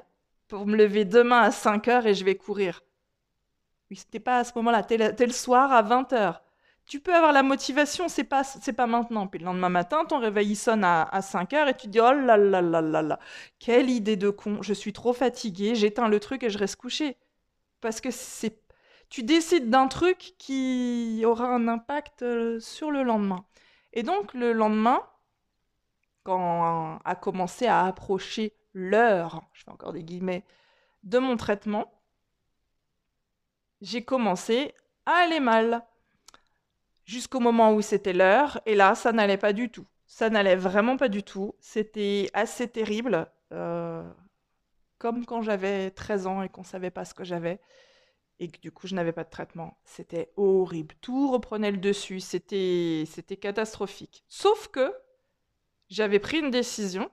pour 0.49 0.66
me 0.66 0.76
lever 0.76 1.04
demain 1.04 1.40
à 1.40 1.50
5h 1.50 2.07
et 2.07 2.14
je 2.14 2.25
vais 2.25 2.37
courir. 2.37 2.83
Oui, 3.90 3.97
c'était 3.97 4.21
pas 4.21 4.38
à 4.38 4.45
ce 4.45 4.52
moment-là, 4.57 4.83
t'es 4.83 4.97
le, 4.97 5.33
soir 5.33 5.73
à 5.73 5.83
20h. 5.83 6.40
Tu 6.87 7.00
peux 7.00 7.14
avoir 7.14 7.33
la 7.33 7.42
motivation, 7.42 8.08
c'est 8.08 8.25
pas, 8.25 8.43
c'est 8.45 8.73
pas 8.73 8.86
maintenant. 8.86 9.26
Puis 9.26 9.39
le 9.41 9.47
lendemain 9.47 9.69
matin, 9.69 10.04
ton 10.04 10.19
réveil 10.19 10.56
sonne 10.56 10.84
à, 10.84 11.02
à 11.02 11.21
5h 11.21 11.69
et 11.69 11.75
tu 11.75 11.89
dis 11.89 12.00
Oh 12.00 12.13
là 12.13 12.36
là 12.36 12.63
là 12.63 12.80
là 12.80 13.02
là, 13.02 13.19
quelle 13.58 13.91
idée 13.91 14.17
de 14.17 14.30
con, 14.30 14.63
je 14.63 14.73
suis 14.75 14.93
trop 14.93 15.13
fatiguée, 15.13 15.75
j'éteins 15.75 16.08
le 16.08 16.21
truc 16.21 16.43
et 16.43 16.50
je 16.50 16.58
reste 16.58 16.76
couché. 16.76 17.17
Parce 17.80 18.00
que 18.00 18.10
c'est 18.10 18.60
tu 19.10 19.25
décides 19.25 19.71
d'un 19.71 19.89
truc 19.89 20.34
qui 20.39 21.23
aura 21.26 21.47
un 21.49 21.67
impact 21.69 22.23
euh, 22.23 22.60
sur 22.60 22.93
le 22.93 23.02
lendemain. 23.02 23.45
Et 23.93 24.04
donc 24.04 24.34
le 24.34 24.52
lendemain, 24.52 25.02
quand 26.23 26.99
a 27.04 27.15
commencé 27.17 27.67
à 27.67 27.87
approcher 27.87 28.54
l'heure, 28.73 29.43
je 29.52 29.65
fais 29.65 29.71
encore 29.71 29.93
des 29.93 30.04
guillemets, 30.04 30.45
de 31.02 31.19
mon 31.19 31.37
traitement, 31.37 31.93
j'ai 33.80 34.04
commencé 34.04 34.75
à 35.06 35.13
aller 35.25 35.41
mal. 35.41 35.85
Jusqu'au 37.04 37.41
moment 37.41 37.73
où 37.73 37.83
c'était 37.83 38.13
l'heure, 38.13 38.61
et 38.67 38.76
là, 38.76 38.95
ça 38.95 39.11
n'allait 39.11 39.39
pas 39.39 39.52
du 39.52 39.71
tout. 39.71 39.87
Ça 40.06 40.30
n'allait 40.30 40.56
vraiment 40.56 40.97
pas 40.97 41.09
du 41.09 41.23
tout. 41.25 41.54
C'était 41.59 42.30
assez 42.35 42.69
terrible, 42.69 43.26
euh, 43.52 44.09
comme 44.99 45.26
quand 45.26 45.43
j'avais 45.43 45.91
13 45.91 46.26
ans 46.26 46.43
et 46.43 46.49
qu'on 46.49 46.61
ne 46.61 46.67
savait 46.67 46.91
pas 46.91 47.04
ce 47.04 47.15
que 47.15 47.25
j'avais 47.25 47.61
et 48.41 48.49
que 48.49 48.59
du 48.59 48.73
coup 48.73 48.87
je 48.87 48.95
n'avais 48.95 49.13
pas 49.13 49.25
de 49.25 49.30
traitement. 49.30 49.78
C'était 49.85 50.33
horrible. 50.37 50.95
Tout 51.00 51.30
reprenait 51.30 51.71
le 51.71 51.76
dessus. 51.76 52.21
C'était, 52.21 53.04
c'était 53.06 53.37
catastrophique. 53.37 54.25
Sauf 54.28 54.69
que 54.69 54.93
j'avais 55.90 56.18
pris 56.18 56.38
une 56.38 56.50
décision 56.50 57.10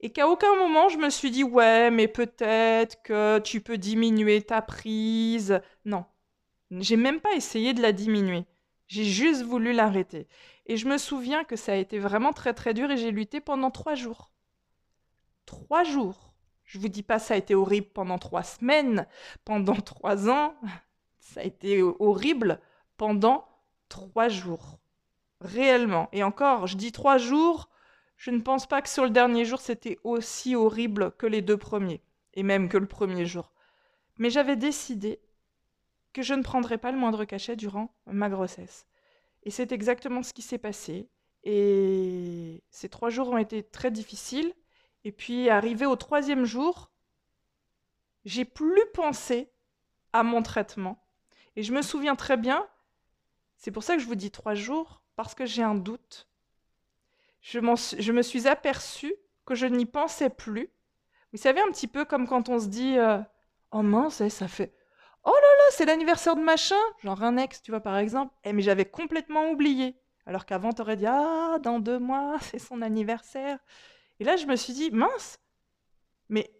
et 0.00 0.10
qu'à 0.10 0.28
aucun 0.28 0.54
moment 0.56 0.88
je 0.88 0.98
me 0.98 1.10
suis 1.10 1.30
dit 1.30 1.44
ouais 1.44 1.90
mais 1.90 2.08
peut-être 2.08 3.02
que 3.02 3.38
tu 3.40 3.60
peux 3.60 3.78
diminuer 3.78 4.42
ta 4.42 4.62
prise. 4.62 5.60
Non. 5.84 6.04
J'ai 6.70 6.96
même 6.96 7.20
pas 7.20 7.34
essayé 7.34 7.74
de 7.74 7.82
la 7.82 7.92
diminuer. 7.92 8.44
J'ai 8.86 9.04
juste 9.04 9.42
voulu 9.42 9.72
l'arrêter. 9.72 10.28
Et 10.66 10.76
je 10.76 10.86
me 10.86 10.98
souviens 10.98 11.44
que 11.44 11.56
ça 11.56 11.72
a 11.72 11.76
été 11.76 11.98
vraiment 11.98 12.32
très 12.32 12.54
très 12.54 12.74
dur 12.74 12.90
et 12.90 12.96
j'ai 12.96 13.10
lutté 13.10 13.40
pendant 13.40 13.70
trois 13.70 13.94
jours. 13.94 14.32
Trois 15.46 15.82
jours 15.82 16.30
je 16.70 16.78
vous 16.78 16.88
dis 16.88 17.02
pas 17.02 17.18
ça 17.18 17.34
a 17.34 17.36
été 17.36 17.56
horrible 17.56 17.88
pendant 17.92 18.16
trois 18.18 18.44
semaines, 18.44 19.08
pendant 19.44 19.74
trois 19.80 20.30
ans. 20.30 20.54
Ça 21.18 21.40
a 21.40 21.42
été 21.42 21.82
horrible 21.82 22.60
pendant 22.96 23.44
trois 23.88 24.28
jours. 24.28 24.78
Réellement. 25.40 26.08
Et 26.12 26.22
encore, 26.22 26.68
je 26.68 26.76
dis 26.76 26.92
trois 26.92 27.18
jours, 27.18 27.68
je 28.20 28.30
ne 28.30 28.40
pense 28.40 28.66
pas 28.66 28.82
que 28.82 28.88
sur 28.90 29.04
le 29.04 29.10
dernier 29.10 29.46
jour 29.46 29.62
c'était 29.62 29.98
aussi 30.04 30.54
horrible 30.54 31.12
que 31.16 31.24
les 31.24 31.40
deux 31.40 31.56
premiers, 31.56 32.02
et 32.34 32.42
même 32.42 32.68
que 32.68 32.76
le 32.76 32.86
premier 32.86 33.24
jour. 33.24 33.50
Mais 34.18 34.28
j'avais 34.28 34.56
décidé 34.56 35.22
que 36.12 36.20
je 36.20 36.34
ne 36.34 36.42
prendrais 36.42 36.76
pas 36.76 36.92
le 36.92 36.98
moindre 36.98 37.24
cachet 37.24 37.56
durant 37.56 37.96
ma 38.04 38.28
grossesse. 38.28 38.86
Et 39.44 39.50
c'est 39.50 39.72
exactement 39.72 40.22
ce 40.22 40.34
qui 40.34 40.42
s'est 40.42 40.58
passé. 40.58 41.08
Et 41.44 42.62
ces 42.68 42.90
trois 42.90 43.08
jours 43.08 43.30
ont 43.30 43.38
été 43.38 43.62
très 43.62 43.90
difficiles, 43.90 44.52
et 45.04 45.12
puis, 45.12 45.48
arrivé 45.48 45.86
au 45.86 45.96
troisième 45.96 46.44
jour, 46.44 46.90
j'ai 48.26 48.44
plus 48.44 48.84
pensé 48.92 49.50
à 50.12 50.22
mon 50.22 50.42
traitement. 50.42 51.02
Et 51.56 51.62
je 51.62 51.72
me 51.72 51.80
souviens 51.80 52.16
très 52.16 52.36
bien, 52.36 52.68
c'est 53.56 53.70
pour 53.70 53.82
ça 53.82 53.96
que 53.96 54.02
je 54.02 54.06
vous 54.06 54.14
dis 54.14 54.30
trois 54.30 54.54
jours, 54.54 55.02
parce 55.16 55.34
que 55.34 55.46
j'ai 55.46 55.62
un 55.62 55.74
doute. 55.74 56.29
Je, 57.40 57.58
me 58.12 58.22
suis 58.22 58.48
aperçue 58.48 59.14
que 59.46 59.54
je 59.54 59.66
n'y 59.66 59.86
pensais 59.86 60.30
plus. 60.30 60.70
Vous 61.32 61.38
savez, 61.38 61.60
un 61.60 61.70
petit 61.70 61.86
peu 61.86 62.04
comme 62.04 62.26
quand 62.26 62.48
on 62.48 62.58
se 62.58 62.66
dit 62.66 62.98
euh, 62.98 63.18
Oh 63.72 63.82
mince, 63.82 64.26
ça 64.28 64.48
fait. 64.48 64.74
Oh 65.24 65.32
là 65.34 65.40
là, 65.40 65.64
c'est 65.70 65.84
l'anniversaire 65.84 66.36
de 66.36 66.42
machin 66.42 66.76
Genre 67.02 67.22
un 67.22 67.36
ex, 67.36 67.62
tu 67.62 67.70
vois, 67.70 67.80
par 67.80 67.96
exemple. 67.98 68.34
Eh, 68.44 68.52
mais 68.52 68.62
j'avais 68.62 68.84
complètement 68.84 69.50
oublié. 69.50 69.96
Alors 70.26 70.46
qu'avant, 70.46 70.72
t'aurais 70.72 70.96
dit 70.96 71.06
Ah, 71.06 71.58
dans 71.62 71.78
deux 71.78 71.98
mois, 71.98 72.36
c'est 72.42 72.58
son 72.58 72.82
anniversaire. 72.82 73.58
Et 74.20 74.24
là, 74.24 74.36
je 74.36 74.46
me 74.46 74.54
suis 74.54 74.74
dit, 74.74 74.90
mince, 74.90 75.40
mais 76.28 76.52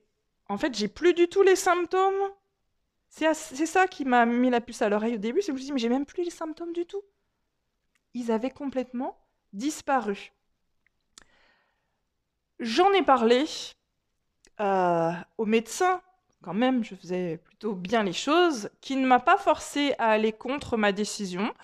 en 0.49 0.57
fait, 0.57 0.75
j'ai 0.75 0.89
plus 0.89 1.13
du 1.15 1.29
tout 1.29 1.43
les 1.43 1.57
symptômes. 1.57 2.33
C'est 3.11 3.35
ça 3.35 3.87
qui 3.87 4.05
m'a 4.05 4.25
mis 4.25 4.51
la 4.51 4.61
puce 4.61 4.83
à 4.83 4.89
l'oreille 4.89 5.17
au 5.17 5.19
début. 5.19 5.43
Je 5.43 5.53
me 5.53 5.57
suis 5.57 5.67
dit, 5.67 5.73
mais 5.73 5.79
j'ai 5.79 5.89
même 5.89 6.07
plus 6.07 6.25
les 6.25 6.31
symptômes 6.31 6.73
du 6.73 6.87
tout. 6.87 7.03
Ils 8.15 8.33
avaient 8.33 8.51
complètement 8.51 9.19
disparu. 9.53 10.33
J'en 12.61 12.93
ai 12.93 13.03
parlé 13.03 13.47
euh, 14.61 15.13
au 15.39 15.47
médecin, 15.47 16.03
quand 16.43 16.53
même, 16.53 16.85
je 16.85 16.95
faisais 16.95 17.39
plutôt 17.39 17.75
bien 17.75 18.03
les 18.03 18.13
choses, 18.13 18.69
qui 18.83 18.97
ne 18.97 19.07
m'a 19.07 19.19
pas 19.19 19.39
forcé 19.39 19.95
à 19.99 20.11
aller 20.11 20.33
contre 20.33 20.77
ma 20.77 20.93
décision. 20.93 21.55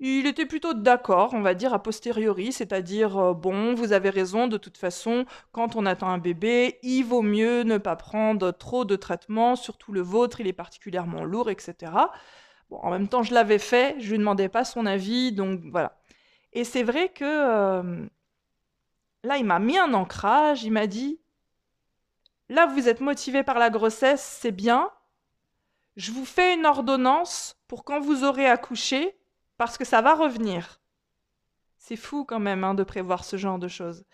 Il 0.00 0.26
était 0.26 0.46
plutôt 0.46 0.72
d'accord, 0.72 1.34
on 1.34 1.42
va 1.42 1.52
dire, 1.52 1.74
a 1.74 1.82
posteriori, 1.82 2.52
c'est-à-dire, 2.52 3.18
euh, 3.18 3.34
bon, 3.34 3.74
vous 3.74 3.92
avez 3.92 4.08
raison, 4.08 4.46
de 4.46 4.56
toute 4.56 4.78
façon, 4.78 5.26
quand 5.52 5.76
on 5.76 5.84
attend 5.84 6.08
un 6.08 6.18
bébé, 6.18 6.78
il 6.82 7.02
vaut 7.02 7.22
mieux 7.22 7.62
ne 7.62 7.76
pas 7.76 7.96
prendre 7.96 8.50
trop 8.50 8.86
de 8.86 8.96
traitements, 8.96 9.56
surtout 9.56 9.92
le 9.92 10.00
vôtre, 10.00 10.40
il 10.40 10.46
est 10.46 10.54
particulièrement 10.54 11.22
lourd, 11.24 11.50
etc. 11.50 11.92
Bon, 12.70 12.78
en 12.78 12.90
même 12.90 13.08
temps, 13.08 13.22
je 13.22 13.34
l'avais 13.34 13.58
fait, 13.58 13.96
je 14.00 14.10
lui 14.10 14.18
demandais 14.18 14.48
pas 14.48 14.64
son 14.64 14.86
avis, 14.86 15.32
donc 15.32 15.60
voilà. 15.70 15.98
Et 16.54 16.64
c'est 16.64 16.82
vrai 16.82 17.10
que 17.10 17.24
euh, 17.24 18.06
là, 19.22 19.38
il 19.38 19.44
m'a 19.44 19.58
mis 19.58 19.78
un 19.78 19.94
ancrage, 19.94 20.64
il 20.64 20.72
m'a 20.72 20.86
dit, 20.86 21.20
là, 22.48 22.66
vous 22.66 22.88
êtes 22.88 23.00
motivé 23.00 23.42
par 23.42 23.58
la 23.58 23.70
grossesse, 23.70 24.22
c'est 24.22 24.52
bien. 24.52 24.90
Je 25.96 26.12
vous 26.12 26.24
fais 26.24 26.54
une 26.54 26.66
ordonnance 26.66 27.56
pour 27.68 27.84
quand 27.84 28.00
vous 28.00 28.24
aurez 28.24 28.46
accouché, 28.46 29.18
parce 29.56 29.78
que 29.78 29.84
ça 29.84 30.02
va 30.02 30.14
revenir. 30.14 30.80
C'est 31.78 31.96
fou 31.96 32.24
quand 32.24 32.40
même 32.40 32.64
hein, 32.64 32.74
de 32.74 32.84
prévoir 32.84 33.24
ce 33.24 33.36
genre 33.36 33.58
de 33.58 33.68
choses. 33.68 34.04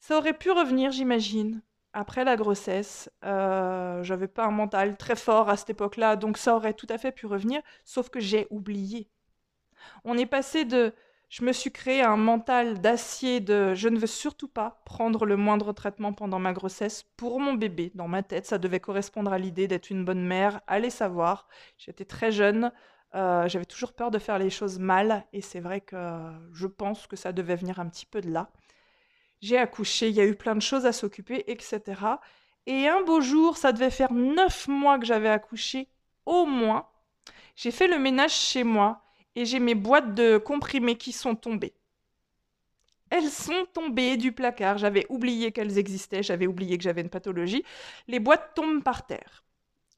Ça 0.00 0.16
aurait 0.16 0.36
pu 0.36 0.50
revenir, 0.50 0.90
j'imagine, 0.90 1.62
après 1.92 2.24
la 2.24 2.36
grossesse. 2.36 3.10
Euh, 3.24 4.02
J'avais 4.02 4.28
pas 4.28 4.46
un 4.46 4.50
mental 4.50 4.96
très 4.96 5.16
fort 5.16 5.48
à 5.48 5.56
cette 5.56 5.70
époque-là, 5.70 6.16
donc 6.16 6.38
ça 6.38 6.56
aurait 6.56 6.74
tout 6.74 6.86
à 6.88 6.98
fait 6.98 7.12
pu 7.12 7.26
revenir, 7.26 7.62
sauf 7.84 8.08
que 8.08 8.20
j'ai 8.20 8.46
oublié. 8.50 9.08
On 10.04 10.16
est 10.18 10.26
passé 10.26 10.64
de 10.64 10.94
je 11.30 11.44
me 11.44 11.52
suis 11.52 11.70
créé 11.70 12.02
un 12.02 12.16
mental 12.16 12.80
d'acier 12.80 13.38
de 13.38 13.72
je 13.76 13.88
ne 13.88 14.00
veux 14.00 14.08
surtout 14.08 14.48
pas 14.48 14.82
prendre 14.84 15.24
le 15.24 15.36
moindre 15.36 15.72
traitement 15.72 16.12
pendant 16.12 16.40
ma 16.40 16.52
grossesse 16.52 17.04
pour 17.16 17.38
mon 17.38 17.54
bébé. 17.54 17.92
Dans 17.94 18.08
ma 18.08 18.24
tête, 18.24 18.46
ça 18.46 18.58
devait 18.58 18.80
correspondre 18.80 19.32
à 19.32 19.38
l'idée 19.38 19.68
d'être 19.68 19.90
une 19.90 20.04
bonne 20.04 20.26
mère. 20.26 20.60
Allez 20.66 20.90
savoir. 20.90 21.46
J'étais 21.78 22.04
très 22.04 22.32
jeune. 22.32 22.72
Euh, 23.14 23.46
j'avais 23.46 23.64
toujours 23.64 23.92
peur 23.92 24.10
de 24.10 24.18
faire 24.18 24.40
les 24.40 24.50
choses 24.50 24.80
mal. 24.80 25.24
Et 25.32 25.40
c'est 25.40 25.60
vrai 25.60 25.80
que 25.80 25.96
je 26.52 26.66
pense 26.66 27.06
que 27.06 27.14
ça 27.14 27.30
devait 27.30 27.54
venir 27.54 27.78
un 27.78 27.88
petit 27.88 28.06
peu 28.06 28.20
de 28.20 28.28
là. 28.28 28.50
J'ai 29.40 29.56
accouché, 29.56 30.08
il 30.08 30.16
y 30.16 30.20
a 30.20 30.26
eu 30.26 30.34
plein 30.34 30.56
de 30.56 30.60
choses 30.60 30.84
à 30.84 30.92
s'occuper, 30.92 31.44
etc. 31.46 31.80
Et 32.66 32.88
un 32.88 33.02
beau 33.02 33.20
jour, 33.20 33.56
ça 33.56 33.70
devait 33.70 33.90
faire 33.90 34.12
neuf 34.12 34.66
mois 34.66 34.98
que 34.98 35.06
j'avais 35.06 35.30
accouché, 35.30 35.88
au 36.26 36.44
moins. 36.44 36.88
J'ai 37.54 37.70
fait 37.70 37.86
le 37.86 38.00
ménage 38.00 38.34
chez 38.34 38.64
moi 38.64 39.04
et 39.36 39.44
j'ai 39.44 39.60
mes 39.60 39.74
boîtes 39.74 40.14
de 40.14 40.38
comprimés 40.38 40.96
qui 40.96 41.12
sont 41.12 41.34
tombées. 41.34 41.74
Elles 43.10 43.30
sont 43.30 43.66
tombées 43.72 44.16
du 44.16 44.32
placard. 44.32 44.78
J'avais 44.78 45.04
oublié 45.08 45.50
qu'elles 45.52 45.78
existaient, 45.78 46.22
j'avais 46.22 46.46
oublié 46.46 46.78
que 46.78 46.84
j'avais 46.84 47.00
une 47.00 47.10
pathologie. 47.10 47.64
Les 48.06 48.20
boîtes 48.20 48.54
tombent 48.54 48.82
par 48.82 49.06
terre. 49.06 49.44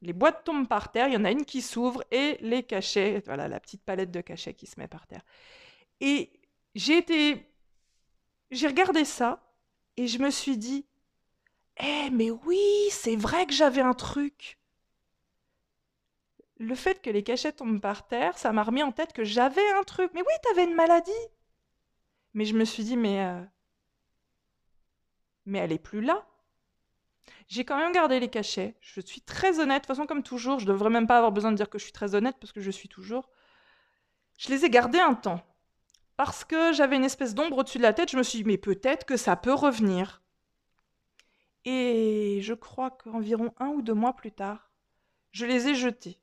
Les 0.01 0.13
boîtes 0.13 0.45
tombent 0.45 0.67
par 0.67 0.91
terre, 0.91 1.09
il 1.09 1.15
y 1.15 1.17
en 1.17 1.25
a 1.25 1.31
une 1.31 1.45
qui 1.45 1.63
s'ouvre 1.63 2.03
et 2.11 2.37
les 2.41 2.65
cachets, 2.65 3.23
voilà 3.25 3.47
la 3.47 3.61
petite 3.61 3.85
palette 3.85 4.11
de 4.11 4.21
cachets 4.21 4.55
qui 4.55 4.67
se 4.67 4.81
met 4.81 4.89
par 4.89 5.07
terre. 5.07 5.23
Et 6.01 6.33
j'ai 6.75 6.99
été. 6.99 7.47
J'ai 8.51 8.67
regardé 8.67 9.05
ça 9.05 9.41
et 9.97 10.09
je 10.09 10.19
me 10.19 10.31
suis 10.31 10.57
dit 10.57 10.87
Eh, 11.81 12.11
mais 12.11 12.31
oui, 12.31 12.61
c'est 12.91 13.17
vrai 13.17 13.47
que 13.47 13.53
j'avais 13.53 13.81
un 13.81 13.95
truc 13.95 14.59
le 16.63 16.75
fait 16.75 17.03
que 17.03 17.11
les 17.11 17.23
cachets 17.25 17.53
tombent 17.53 17.81
par 17.81 18.07
terre, 18.07 18.39
ça 18.39 18.53
m'a 18.53 18.63
remis 18.63 18.83
en 18.83 18.93
tête 18.93 19.13
que 19.13 19.25
j'avais 19.25 19.69
un 19.73 19.83
truc. 19.83 20.11
Mais 20.15 20.21
oui, 20.21 20.35
t'avais 20.43 20.65
une 20.65 20.75
maladie. 20.75 21.11
Mais 22.35 22.45
je 22.45 22.55
me 22.55 22.65
suis 22.65 22.85
dit, 22.85 22.97
mais. 22.97 23.25
Euh, 23.25 23.43
mais 25.45 25.59
elle 25.59 25.73
est 25.73 25.79
plus 25.79 26.01
là. 26.01 26.25
J'ai 27.49 27.65
quand 27.65 27.77
même 27.77 27.93
gardé 27.93 28.21
les 28.21 28.31
cachets. 28.31 28.77
Je 28.81 29.01
suis 29.01 29.21
très 29.21 29.59
honnête. 29.59 29.83
De 29.83 29.87
toute 29.87 29.97
façon, 29.97 30.07
comme 30.07 30.23
toujours, 30.23 30.61
je 30.61 30.67
devrais 30.67 30.89
même 30.89 31.07
pas 31.07 31.17
avoir 31.17 31.33
besoin 31.33 31.51
de 31.51 31.57
dire 31.57 31.69
que 31.69 31.79
je 31.79 31.85
suis 31.85 31.93
très 31.93 32.15
honnête 32.15 32.37
parce 32.41 32.53
que 32.53 32.61
je 32.61 32.71
suis 32.71 32.89
toujours. 32.89 33.29
Je 34.39 34.49
les 34.49 34.65
ai 34.65 34.71
gardés 34.71 35.01
un 35.01 35.15
temps. 35.15 35.45
Parce 36.17 36.45
que 36.45 36.73
j'avais 36.73 36.97
une 36.97 37.05
espèce 37.05 37.35
d'ombre 37.35 37.59
au-dessus 37.59 37.79
de 37.79 37.83
la 37.83 37.93
tête. 37.93 38.11
Je 38.11 38.17
me 38.17 38.23
suis 38.23 38.39
dit, 38.39 38.45
mais 38.45 38.59
peut-être 38.59 39.05
que 39.05 39.17
ça 39.17 39.35
peut 39.35 39.53
revenir. 39.53 40.23
Et 41.65 42.39
je 42.43 42.55
crois 42.55 42.91
qu'environ 42.91 43.53
un 43.59 43.69
ou 43.69 43.83
deux 43.83 43.95
mois 43.95 44.15
plus 44.15 44.33
tard, 44.33 44.71
je 45.33 45.45
les 45.45 45.69
ai 45.69 45.75
jetés. 45.75 46.22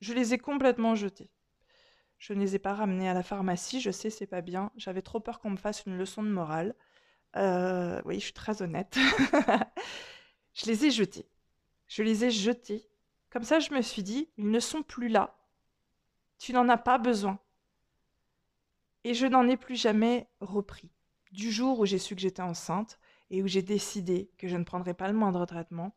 Je 0.00 0.14
les 0.14 0.34
ai 0.34 0.38
complètement 0.38 0.94
jetés. 0.94 1.30
Je 2.18 2.32
ne 2.34 2.40
les 2.40 2.54
ai 2.54 2.58
pas 2.58 2.74
ramenés 2.74 3.08
à 3.08 3.14
la 3.14 3.22
pharmacie, 3.22 3.80
je 3.80 3.90
sais, 3.90 4.10
c'est 4.10 4.26
pas 4.26 4.42
bien. 4.42 4.70
J'avais 4.76 5.02
trop 5.02 5.20
peur 5.20 5.40
qu'on 5.40 5.50
me 5.50 5.56
fasse 5.56 5.84
une 5.86 5.96
leçon 5.96 6.22
de 6.22 6.28
morale. 6.28 6.74
Euh, 7.36 8.00
oui, 8.04 8.16
je 8.16 8.24
suis 8.24 8.32
très 8.32 8.60
honnête. 8.62 8.98
je 10.54 10.66
les 10.66 10.84
ai 10.84 10.90
jetés. 10.90 11.26
Je 11.88 12.02
les 12.02 12.24
ai 12.24 12.30
jetés. 12.30 12.88
Comme 13.30 13.44
ça, 13.44 13.58
je 13.58 13.72
me 13.72 13.80
suis 13.80 14.02
dit, 14.02 14.28
ils 14.36 14.50
ne 14.50 14.60
sont 14.60 14.82
plus 14.82 15.08
là. 15.08 15.38
Tu 16.38 16.52
n'en 16.52 16.68
as 16.68 16.78
pas 16.78 16.98
besoin. 16.98 17.38
Et 19.04 19.14
je 19.14 19.26
n'en 19.26 19.48
ai 19.48 19.56
plus 19.56 19.76
jamais 19.76 20.28
repris. 20.40 20.90
Du 21.32 21.50
jour 21.50 21.78
où 21.78 21.86
j'ai 21.86 21.98
su 21.98 22.14
que 22.14 22.20
j'étais 22.20 22.42
enceinte 22.42 22.98
et 23.30 23.42
où 23.42 23.46
j'ai 23.46 23.62
décidé 23.62 24.30
que 24.36 24.48
je 24.48 24.56
ne 24.56 24.64
prendrais 24.64 24.94
pas 24.94 25.08
le 25.08 25.14
moindre 25.14 25.46
traitement, 25.46 25.94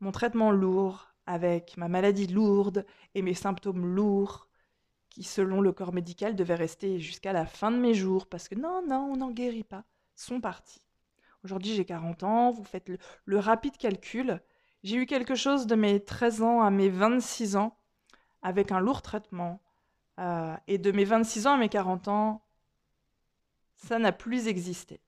mon 0.00 0.12
traitement 0.12 0.50
lourd, 0.50 1.14
avec 1.26 1.76
ma 1.76 1.88
maladie 1.88 2.26
lourde 2.26 2.86
et 3.14 3.22
mes 3.22 3.34
symptômes 3.34 3.86
lourds, 3.86 4.48
qui 5.10 5.22
selon 5.22 5.60
le 5.60 5.72
corps 5.72 5.92
médical 5.92 6.36
devaient 6.36 6.54
rester 6.54 7.00
jusqu'à 7.00 7.32
la 7.32 7.46
fin 7.46 7.70
de 7.70 7.78
mes 7.78 7.94
jours, 7.94 8.26
parce 8.26 8.48
que 8.48 8.54
non, 8.54 8.82
non, 8.86 9.08
on 9.12 9.16
n'en 9.16 9.30
guérit 9.30 9.64
pas, 9.64 9.84
sont 10.14 10.40
partis. 10.40 10.82
Aujourd'hui 11.44 11.74
j'ai 11.74 11.84
40 11.84 12.22
ans, 12.22 12.50
vous 12.50 12.64
faites 12.64 12.90
le, 13.24 13.38
rapide 13.38 13.76
calcul, 13.76 14.40
j'ai 14.82 14.96
eu 14.96 15.06
quelque 15.06 15.34
chose 15.34 15.66
de 15.66 15.74
mes 15.74 16.04
13 16.04 16.42
ans 16.42 16.60
à 16.62 16.70
mes 16.70 16.88
26 16.88 17.56
ans, 17.56 17.78
avec 18.42 18.72
un 18.72 18.80
lourd 18.80 19.02
traitement, 19.02 19.62
euh, 20.18 20.54
et 20.66 20.78
de 20.78 20.92
mes 20.92 21.04
26 21.04 21.46
ans 21.46 21.54
à 21.54 21.58
mes 21.58 21.68
40 21.68 22.08
ans, 22.08 22.42
ça 23.76 23.98
n'a 23.98 24.12
plus 24.12 24.48
existé. 24.48 25.00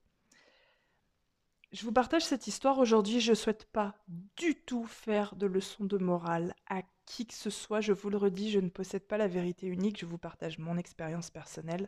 Je 1.71 1.85
vous 1.85 1.91
partage 1.91 2.23
cette 2.23 2.47
histoire 2.47 2.79
aujourd'hui. 2.79 3.19
Je 3.19 3.31
ne 3.31 3.35
souhaite 3.35 3.65
pas 3.65 3.95
du 4.07 4.55
tout 4.55 4.85
faire 4.85 5.35
de 5.35 5.45
leçon 5.45 5.85
de 5.85 5.97
morale 5.97 6.55
à 6.67 6.81
qui 7.05 7.27
que 7.27 7.33
ce 7.33 7.51
soit. 7.51 7.81
Je 7.81 7.93
vous 7.93 8.09
le 8.09 8.17
redis, 8.17 8.51
je 8.51 8.59
ne 8.59 8.69
possède 8.69 9.07
pas 9.07 9.17
la 9.17 9.27
vérité 9.27 9.67
unique. 9.67 9.99
Je 9.99 10.07
vous 10.07 10.17
partage 10.17 10.57
mon 10.57 10.77
expérience 10.77 11.29
personnelle. 11.29 11.87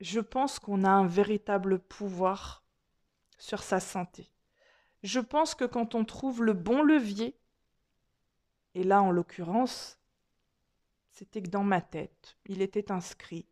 Je 0.00 0.20
pense 0.20 0.58
qu'on 0.58 0.84
a 0.84 0.90
un 0.90 1.06
véritable 1.06 1.78
pouvoir 1.78 2.64
sur 3.38 3.62
sa 3.62 3.78
santé. 3.78 4.32
Je 5.04 5.20
pense 5.20 5.54
que 5.54 5.64
quand 5.64 5.94
on 5.94 6.04
trouve 6.04 6.42
le 6.42 6.52
bon 6.52 6.82
levier, 6.82 7.38
et 8.74 8.82
là 8.82 9.02
en 9.02 9.12
l'occurrence, 9.12 9.98
c'était 11.12 11.42
que 11.42 11.48
dans 11.48 11.64
ma 11.64 11.80
tête, 11.80 12.36
il 12.46 12.62
était 12.62 12.90
inscrit 12.90 13.46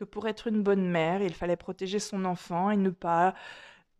que 0.00 0.04
pour 0.04 0.26
être 0.26 0.46
une 0.46 0.62
bonne 0.62 0.88
mère, 0.88 1.20
il 1.20 1.34
fallait 1.34 1.58
protéger 1.58 1.98
son 1.98 2.24
enfant 2.24 2.70
et 2.70 2.76
ne 2.78 2.88
pas 2.88 3.34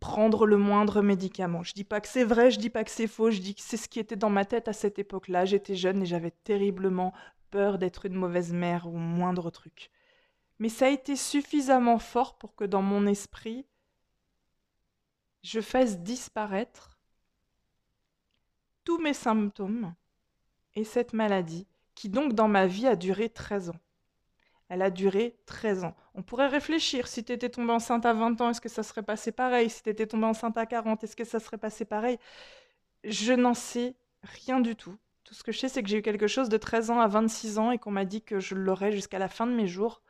prendre 0.00 0.46
le 0.46 0.56
moindre 0.56 1.02
médicament. 1.02 1.62
Je 1.62 1.74
dis 1.74 1.84
pas 1.84 2.00
que 2.00 2.08
c'est 2.08 2.24
vrai, 2.24 2.50
je 2.50 2.58
dis 2.58 2.70
pas 2.70 2.84
que 2.84 2.90
c'est 2.90 3.06
faux, 3.06 3.30
je 3.30 3.40
dis 3.40 3.54
que 3.54 3.60
c'est 3.60 3.76
ce 3.76 3.86
qui 3.86 4.00
était 4.00 4.16
dans 4.16 4.30
ma 4.30 4.46
tête 4.46 4.66
à 4.66 4.72
cette 4.72 4.98
époque-là. 4.98 5.44
J'étais 5.44 5.76
jeune 5.76 6.02
et 6.02 6.06
j'avais 6.06 6.30
terriblement 6.30 7.12
peur 7.50 7.76
d'être 7.76 8.06
une 8.06 8.14
mauvaise 8.14 8.50
mère 8.50 8.86
ou 8.88 8.96
moindre 8.96 9.50
truc. 9.50 9.90
Mais 10.58 10.70
ça 10.70 10.86
a 10.86 10.88
été 10.88 11.16
suffisamment 11.16 11.98
fort 11.98 12.38
pour 12.38 12.56
que 12.56 12.64
dans 12.64 12.80
mon 12.80 13.06
esprit, 13.06 13.66
je 15.42 15.60
fasse 15.60 15.98
disparaître 15.98 16.98
tous 18.84 18.96
mes 18.96 19.12
symptômes 19.12 19.94
et 20.74 20.84
cette 20.84 21.12
maladie 21.12 21.66
qui 21.94 22.08
donc 22.08 22.32
dans 22.32 22.48
ma 22.48 22.66
vie 22.66 22.86
a 22.86 22.96
duré 22.96 23.28
13 23.28 23.68
ans. 23.68 23.80
Elle 24.70 24.82
a 24.82 24.90
duré 24.90 25.36
13 25.46 25.84
ans. 25.84 25.96
On 26.14 26.22
pourrait 26.22 26.46
réfléchir, 26.46 27.08
si 27.08 27.24
tu 27.24 27.32
étais 27.32 27.50
tombée 27.50 27.72
enceinte 27.72 28.06
à 28.06 28.12
20 28.12 28.40
ans, 28.40 28.50
est-ce 28.50 28.60
que 28.60 28.68
ça 28.68 28.84
serait 28.84 29.02
passé 29.02 29.32
pareil? 29.32 29.68
Si 29.68 29.82
tu 29.82 29.90
étais 29.90 30.06
tombée 30.06 30.26
enceinte 30.26 30.56
à 30.56 30.64
40, 30.64 31.02
est-ce 31.04 31.16
que 31.16 31.24
ça 31.24 31.40
serait 31.40 31.58
passé 31.58 31.84
pareil? 31.84 32.18
Je 33.02 33.32
n'en 33.32 33.52
sais 33.52 33.96
rien 34.22 34.60
du 34.60 34.76
tout. 34.76 34.96
Tout 35.24 35.34
ce 35.34 35.42
que 35.42 35.50
je 35.50 35.58
sais, 35.58 35.68
c'est 35.68 35.82
que 35.82 35.88
j'ai 35.88 35.98
eu 35.98 36.02
quelque 36.02 36.28
chose 36.28 36.48
de 36.48 36.56
13 36.56 36.90
ans 36.90 37.00
à 37.00 37.08
26 37.08 37.58
ans 37.58 37.72
et 37.72 37.78
qu'on 37.78 37.90
m'a 37.90 38.04
dit 38.04 38.22
que 38.22 38.38
je 38.38 38.54
l'aurais 38.54 38.92
jusqu'à 38.92 39.18
la 39.18 39.28
fin 39.28 39.46
de 39.46 39.52
mes 39.52 39.66
jours 39.66 40.02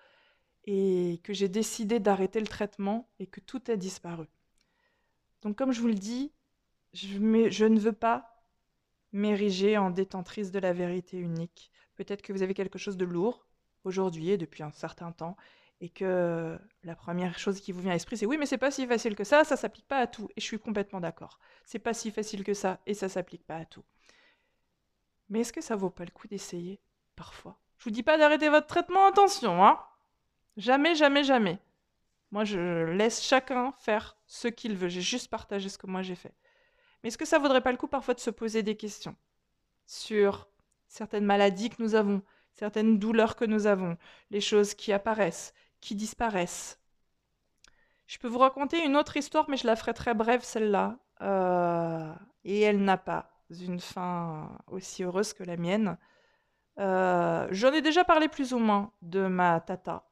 et 0.65 1.21
que 1.25 1.33
j'ai 1.33 1.49
décidé 1.49 1.99
d'arrêter 1.99 2.39
le 2.39 2.47
traitement 2.47 3.09
et 3.19 3.27
que 3.27 3.41
tout 3.41 3.63
a 3.69 3.77
disparu. 3.77 4.27
Donc 5.43 5.57
comme 5.57 5.73
je 5.73 5.81
vous 5.81 5.89
le 5.89 5.95
dis, 5.95 6.33
je, 6.93 7.17
ne 7.19 7.81
veux 7.81 7.93
pas 7.93 8.45
m'ériger 9.13 9.79
en 9.79 9.91
détentrice 9.91 10.51
de 10.51 10.59
la 10.59 10.73
vérité 10.73 11.17
unique. 11.19 11.71
Peut-être 11.95 12.23
que 12.23 12.33
vous 12.33 12.43
avez 12.43 12.55
quelque 12.55 12.79
chose 12.79 12.97
de 12.97 13.05
lourd, 13.05 13.47
aujourd'hui 13.85 14.31
et 14.31 14.37
depuis 14.37 14.63
un 14.63 14.71
certain 14.73 15.13
temps, 15.13 15.37
et 15.81 15.89
que 15.89 16.59
la 16.85 16.95
première 16.95 17.39
chose 17.39 17.61
qui 17.61 17.73
vous 17.73 17.81
vient 17.81 17.91
à 17.91 17.95
l'esprit, 17.95 18.17
c'est 18.17 18.27
oui, 18.27 18.37
mais 18.37 18.47
c'est 18.47 18.59
pas 18.59 18.71
si 18.71 18.87
facile 18.87 19.17
que 19.17 19.25
ça, 19.25 19.45
ça 19.45 19.57
s'applique 19.57 19.89
pas 19.89 19.99
à 19.99 20.07
tout. 20.07 20.29
Et 20.37 20.41
je 20.41 20.45
suis 20.45 20.59
complètement 20.59 21.01
d'accord. 21.01 21.39
C'est 21.65 21.79
pas 21.79 21.95
si 21.95 22.11
facile 22.11 22.45
que 22.45 22.55
ça, 22.55 22.81
et 22.87 22.95
ça 22.95 23.09
s'applique 23.09 23.47
pas 23.47 23.57
à 23.57 23.65
tout. 23.65 23.85
Mais 25.31 25.41
est-ce 25.41 25.53
que 25.53 25.63
ça 25.63 25.77
vaut 25.77 25.91
pas 25.91 26.05
le 26.05 26.11
coup 26.11 26.29
d'essayer 26.29 26.81
Parfois? 27.17 27.59
Je 27.79 27.85
vous 27.85 27.91
dis 27.91 28.03
pas 28.03 28.19
d'arrêter 28.19 28.51
votre 28.51 28.67
traitement, 28.67 29.07
attention, 29.07 29.65
hein 29.65 29.81
Jamais, 30.57 30.95
jamais, 30.95 31.25
jamais. 31.25 31.59
Moi, 32.31 32.45
je 32.45 32.85
laisse 32.85 33.23
chacun 33.23 33.73
faire 33.79 34.17
ce 34.27 34.49
qu'il 34.49 34.77
veut. 34.77 34.89
J'ai 34.89 35.01
juste 35.01 35.29
partagé 35.29 35.69
ce 35.69 35.79
que 35.79 35.87
moi 35.87 36.03
j'ai 36.03 36.15
fait. 36.15 36.35
Mais 37.03 37.09
est-ce 37.09 37.19
que 37.19 37.25
ça 37.25 37.39
vaudrait 37.39 37.63
pas 37.63 37.73
le 37.73 37.79
coup 37.79 37.89
parfois 37.89 38.15
de 38.15 38.21
se 38.21 38.31
poser 38.31 38.63
des 38.63 38.77
questions 38.77 39.17
sur 39.87 40.49
certaines 40.87 41.25
maladies 41.25 41.71
que 41.71 41.83
nous 41.83 41.95
avons, 41.95 42.23
certaines 42.55 42.99
douleurs 42.99 43.37
que 43.37 43.45
nous 43.45 43.67
avons, 43.67 43.97
les 44.31 44.41
choses 44.41 44.75
qui 44.75 44.93
apparaissent, 44.93 45.55
qui 45.81 45.95
disparaissent. 45.95 46.81
Je 48.11 48.19
peux 48.19 48.27
vous 48.27 48.39
raconter 48.41 48.85
une 48.85 48.97
autre 48.97 49.17
histoire, 49.17 49.49
mais 49.49 49.57
je 49.57 49.69
la 49.69 49.77
ferai 49.77 49.95
très 49.95 50.15
brève 50.15 50.43
celle-là. 50.43 50.99
Euh, 51.23 52.13
et 52.45 52.61
elle 52.61 52.83
n'a 52.83 52.97
pas 52.97 53.31
une 53.51 53.79
fin 53.79 54.59
aussi 54.67 55.05
heureuse 55.05 55.33
que 55.33 55.45
la 55.45 55.57
mienne. 55.57 55.97
Euh, 56.81 57.47
j'en 57.53 57.73
ai 57.73 57.83
déjà 57.83 58.05
parlé 58.05 58.29
plus 58.29 58.53
ou 58.53 58.59
moins 58.59 58.93
de 59.03 59.27
ma 59.27 59.61
tata. 59.61 60.09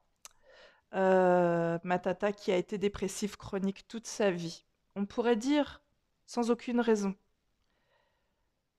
Euh, 0.94 1.78
ma 1.82 1.98
tata 1.98 2.32
qui 2.32 2.52
a 2.52 2.56
été 2.56 2.78
dépressive 2.78 3.36
chronique 3.36 3.88
toute 3.88 4.06
sa 4.06 4.30
vie. 4.30 4.64
on 4.96 5.04
pourrait 5.04 5.36
dire 5.36 5.82
sans 6.26 6.52
aucune 6.52 6.80
raison. 6.80 7.16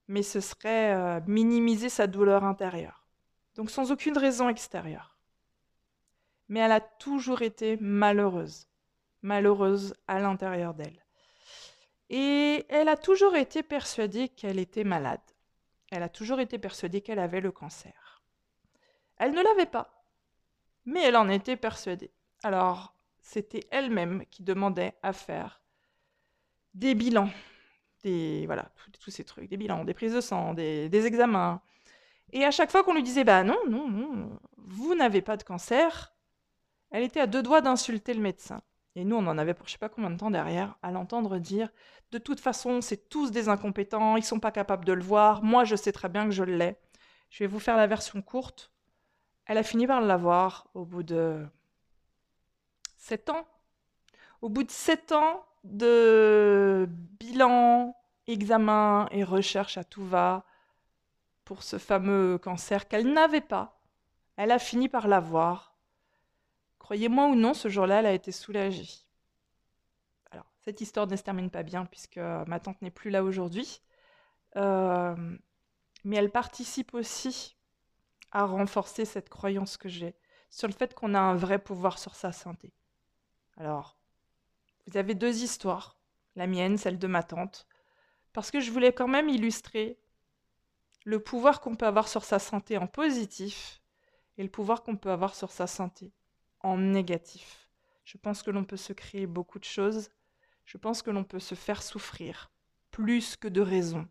Mais 0.07 0.23
ce 0.23 0.39
serait 0.39 1.21
minimiser 1.27 1.89
sa 1.89 2.07
douleur 2.07 2.45
intérieure. 2.45 3.08
Donc 3.59 3.71
sans 3.71 3.91
aucune 3.91 4.17
raison 4.17 4.47
extérieure. 4.47 5.17
Mais 6.47 6.61
elle 6.61 6.71
a 6.71 6.79
toujours 6.79 7.41
été 7.41 7.75
malheureuse. 7.81 8.69
Malheureuse 9.21 9.95
à 10.07 10.21
l'intérieur 10.21 10.73
d'elle. 10.73 11.03
Et 12.09 12.65
elle 12.69 12.87
a 12.87 12.95
toujours 12.95 13.35
été 13.35 13.61
persuadée 13.61 14.29
qu'elle 14.29 14.59
était 14.59 14.85
malade. 14.85 15.19
Elle 15.91 16.03
a 16.03 16.07
toujours 16.07 16.39
été 16.39 16.57
persuadée 16.57 17.01
qu'elle 17.01 17.19
avait 17.19 17.41
le 17.41 17.51
cancer. 17.51 18.23
Elle 19.17 19.33
ne 19.33 19.43
l'avait 19.43 19.65
pas, 19.65 20.05
mais 20.85 21.03
elle 21.03 21.17
en 21.17 21.27
était 21.27 21.57
persuadée. 21.57 22.11
Alors, 22.43 22.95
c'était 23.19 23.67
elle-même 23.71 24.23
qui 24.31 24.41
demandait 24.41 24.93
à 25.03 25.11
faire 25.11 25.59
des 26.73 26.95
bilans, 26.95 27.29
des 28.03 28.45
voilà, 28.45 28.71
tous, 29.01 29.11
ces 29.11 29.25
trucs, 29.25 29.49
des 29.49 29.57
bilans, 29.57 29.83
des 29.83 29.93
prises 29.93 30.13
de 30.13 30.21
sang, 30.21 30.53
des, 30.53 30.87
des 30.87 31.05
examens. 31.05 31.61
Et 32.31 32.45
à 32.45 32.51
chaque 32.51 32.71
fois 32.71 32.83
qu'on 32.83 32.93
lui 32.93 33.03
disait 33.03 33.23
bah 33.23 33.43
non, 33.43 33.57
non, 33.67 33.87
non, 33.87 34.39
vous 34.57 34.95
n'avez 34.95 35.21
pas 35.21 35.37
de 35.37 35.43
cancer, 35.43 36.13
elle 36.91 37.03
était 37.03 37.19
à 37.19 37.27
deux 37.27 37.43
doigts 37.43 37.61
d'insulter 37.61 38.13
le 38.13 38.21
médecin. 38.21 38.61
Et 38.95 39.05
nous, 39.05 39.15
on 39.15 39.27
en 39.27 39.37
avait 39.37 39.53
pour 39.53 39.67
je 39.67 39.73
sais 39.73 39.77
pas 39.77 39.89
combien 39.89 40.09
de 40.09 40.17
temps 40.17 40.31
derrière 40.31 40.75
à 40.81 40.91
l'entendre 40.91 41.37
dire 41.37 41.69
De 42.11 42.17
toute 42.17 42.39
façon, 42.39 42.81
c'est 42.81 43.09
tous 43.09 43.31
des 43.31 43.49
incompétents, 43.49 44.17
ils 44.17 44.23
sont 44.23 44.39
pas 44.39 44.51
capables 44.51 44.85
de 44.85 44.93
le 44.93 45.03
voir, 45.03 45.43
moi 45.43 45.63
je 45.63 45.75
sais 45.75 45.91
très 45.91 46.09
bien 46.09 46.25
que 46.25 46.31
je 46.31 46.43
l'ai. 46.43 46.75
Je 47.29 47.43
vais 47.43 47.47
vous 47.47 47.59
faire 47.59 47.77
la 47.77 47.87
version 47.87 48.21
courte. 48.21 48.71
Elle 49.45 49.57
a 49.57 49.63
fini 49.63 49.87
par 49.87 50.01
l'avoir 50.01 50.67
au 50.73 50.85
bout 50.85 51.03
de 51.03 51.45
sept 52.97 53.29
ans. 53.29 53.47
Au 54.41 54.49
bout 54.49 54.63
de 54.63 54.71
sept 54.71 55.11
ans 55.11 55.45
de 55.63 56.87
bilan, 57.19 57.95
examen 58.27 59.07
et 59.11 59.23
recherche 59.23 59.77
à 59.77 59.83
tout 59.83 60.05
va 60.05 60.45
pour 61.49 61.63
ce 61.63 61.79
fameux 61.79 62.37
cancer 62.37 62.87
qu'elle 62.87 63.11
n'avait 63.11 63.41
pas, 63.41 63.81
elle 64.35 64.51
a 64.51 64.59
fini 64.59 64.87
par 64.87 65.07
l'avoir 65.07 65.75
Croyez-moi 66.77 67.25
ou 67.25 67.33
non, 67.33 67.55
ce 67.55 67.69
jour-là, 67.69 68.01
elle 68.01 68.05
a 68.05 68.13
été 68.13 68.31
soulagée. 68.31 68.87
Alors, 70.29 70.45
cette 70.63 70.79
histoire 70.79 71.07
ne 71.07 71.15
se 71.15 71.23
termine 71.23 71.49
pas 71.49 71.63
bien 71.63 71.85
puisque 71.85 72.19
ma 72.19 72.59
tante 72.59 72.79
n'est 72.83 72.91
plus 72.91 73.09
là 73.09 73.23
aujourd'hui. 73.23 73.81
Euh, 74.57 75.15
mais 76.03 76.17
elle 76.17 76.29
participe 76.29 76.93
aussi 76.93 77.57
à 78.31 78.45
renforcer 78.45 79.05
cette 79.05 79.29
croyance 79.29 79.75
que 79.75 79.89
j'ai 79.89 80.13
sur 80.51 80.67
le 80.67 80.73
fait 80.73 80.93
qu'on 80.93 81.15
a 81.15 81.19
un 81.19 81.35
vrai 81.35 81.57
pouvoir 81.57 81.97
sur 81.97 82.13
sa 82.13 82.31
santé. 82.31 82.71
Alors, 83.57 83.97
vous 84.85 84.97
avez 84.97 85.15
deux 85.15 85.41
histoires, 85.41 85.97
la 86.35 86.45
mienne, 86.45 86.77
celle 86.77 86.99
de 86.99 87.07
ma 87.07 87.23
tante, 87.23 87.67
parce 88.33 88.51
que 88.51 88.59
je 88.59 88.69
voulais 88.69 88.93
quand 88.93 89.07
même 89.07 89.29
illustrer 89.29 89.97
le 91.09 91.19
pouvoir 91.19 91.59
qu'on 91.59 91.75
peut 91.75 91.87
avoir 91.87 92.07
sur 92.07 92.23
sa 92.23 92.37
santé 92.37 92.77
en 92.77 92.85
positif 92.85 93.81
et 94.37 94.43
le 94.43 94.49
pouvoir 94.49 94.83
qu'on 94.83 94.95
peut 94.95 95.09
avoir 95.09 95.33
sur 95.33 95.49
sa 95.49 95.65
santé 95.65 96.13
en 96.59 96.77
négatif. 96.77 97.67
Je 98.05 98.19
pense 98.19 98.43
que 98.43 98.51
l'on 98.51 98.63
peut 98.63 98.77
se 98.77 98.93
créer 98.93 99.25
beaucoup 99.25 99.57
de 99.57 99.63
choses. 99.63 100.11
Je 100.65 100.77
pense 100.77 101.01
que 101.01 101.09
l'on 101.09 101.23
peut 101.23 101.39
se 101.39 101.55
faire 101.55 101.81
souffrir 101.81 102.51
plus 102.91 103.35
que 103.35 103.47
de 103.47 103.59
raison. 103.59 104.07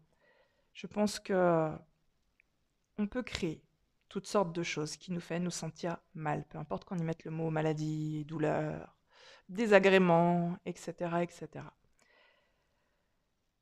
Je 0.73 0.89
pense 0.89 1.21
que 1.21 1.71
on 2.99 3.07
peut 3.07 3.23
créer 3.23 3.63
toutes 4.09 4.27
sortes 4.27 4.53
de 4.53 4.65
choses 4.65 4.97
qui 4.97 5.13
nous 5.13 5.21
font 5.21 5.39
nous 5.39 5.53
sentir 5.53 5.99
mal, 6.15 6.45
peu 6.49 6.59
importe 6.59 6.85
qu'on 6.85 6.99
y 6.99 7.05
mette 7.05 7.23
le 7.23 7.31
mot 7.31 7.51
maladie, 7.51 8.25
douleur, 8.25 8.97
désagrément, 9.49 10.57
etc., 10.67 10.93
etc. 11.23 11.65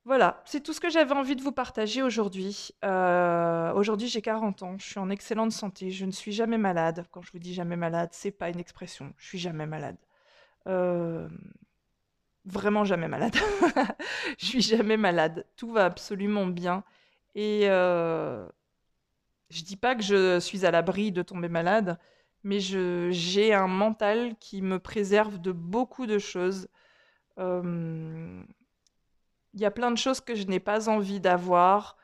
Voilà, 0.06 0.40
c'est 0.44 0.62
tout 0.62 0.72
ce 0.72 0.78
que 0.78 0.88
j'avais 0.88 1.14
envie 1.14 1.34
de 1.34 1.42
vous 1.42 1.50
partager 1.50 2.00
aujourd'hui. 2.00 2.70
Euh, 2.84 3.72
aujourd'hui, 3.74 4.06
j'ai 4.06 4.22
40 4.22 4.62
ans, 4.62 4.78
je 4.78 4.86
suis 4.86 5.00
en 5.00 5.10
excellente 5.10 5.50
santé, 5.50 5.90
je 5.90 6.06
ne 6.06 6.12
suis 6.12 6.30
jamais 6.30 6.58
malade. 6.58 7.04
Quand 7.10 7.22
je 7.22 7.32
vous 7.32 7.40
dis 7.40 7.52
jamais 7.52 7.74
malade, 7.74 8.10
c'est 8.12 8.30
pas 8.30 8.48
une 8.48 8.60
expression, 8.60 9.12
je 9.18 9.26
suis 9.26 9.38
jamais 9.38 9.66
malade. 9.66 9.96
Euh, 10.68 11.28
vraiment 12.44 12.84
jamais 12.84 13.08
malade. 13.08 13.34
je 14.38 14.46
suis 14.46 14.62
jamais 14.62 14.96
malade, 14.96 15.44
tout 15.56 15.72
va 15.72 15.86
absolument 15.86 16.46
bien. 16.46 16.84
Et 17.34 17.62
euh, 17.64 18.46
je 19.50 19.64
dis 19.64 19.76
pas 19.76 19.96
que 19.96 20.04
je 20.04 20.38
suis 20.38 20.64
à 20.64 20.70
l'abri 20.70 21.10
de 21.10 21.22
tomber 21.22 21.48
malade, 21.48 21.98
mais 22.44 22.60
j'ai 22.60 23.52
un 23.52 23.66
mental 23.66 24.36
qui 24.38 24.62
me 24.62 24.78
préserve 24.78 25.40
de 25.40 25.50
beaucoup 25.50 26.06
de 26.06 26.20
choses. 26.20 26.68
Il 29.56 29.62
y 29.62 29.64
a 29.64 29.70
plein 29.70 29.90
de 29.90 29.96
choses 29.96 30.20
que 30.20 30.34
je 30.34 30.44
n'ai 30.44 30.60
pas 30.60 30.90
envie 30.90 31.18
d'avoir. 31.18 31.96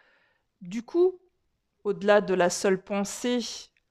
Du 0.62 0.82
coup, 0.82 1.20
au-delà 1.84 2.22
de 2.22 2.32
la 2.32 2.48
seule 2.48 2.82
pensée, 2.82 3.40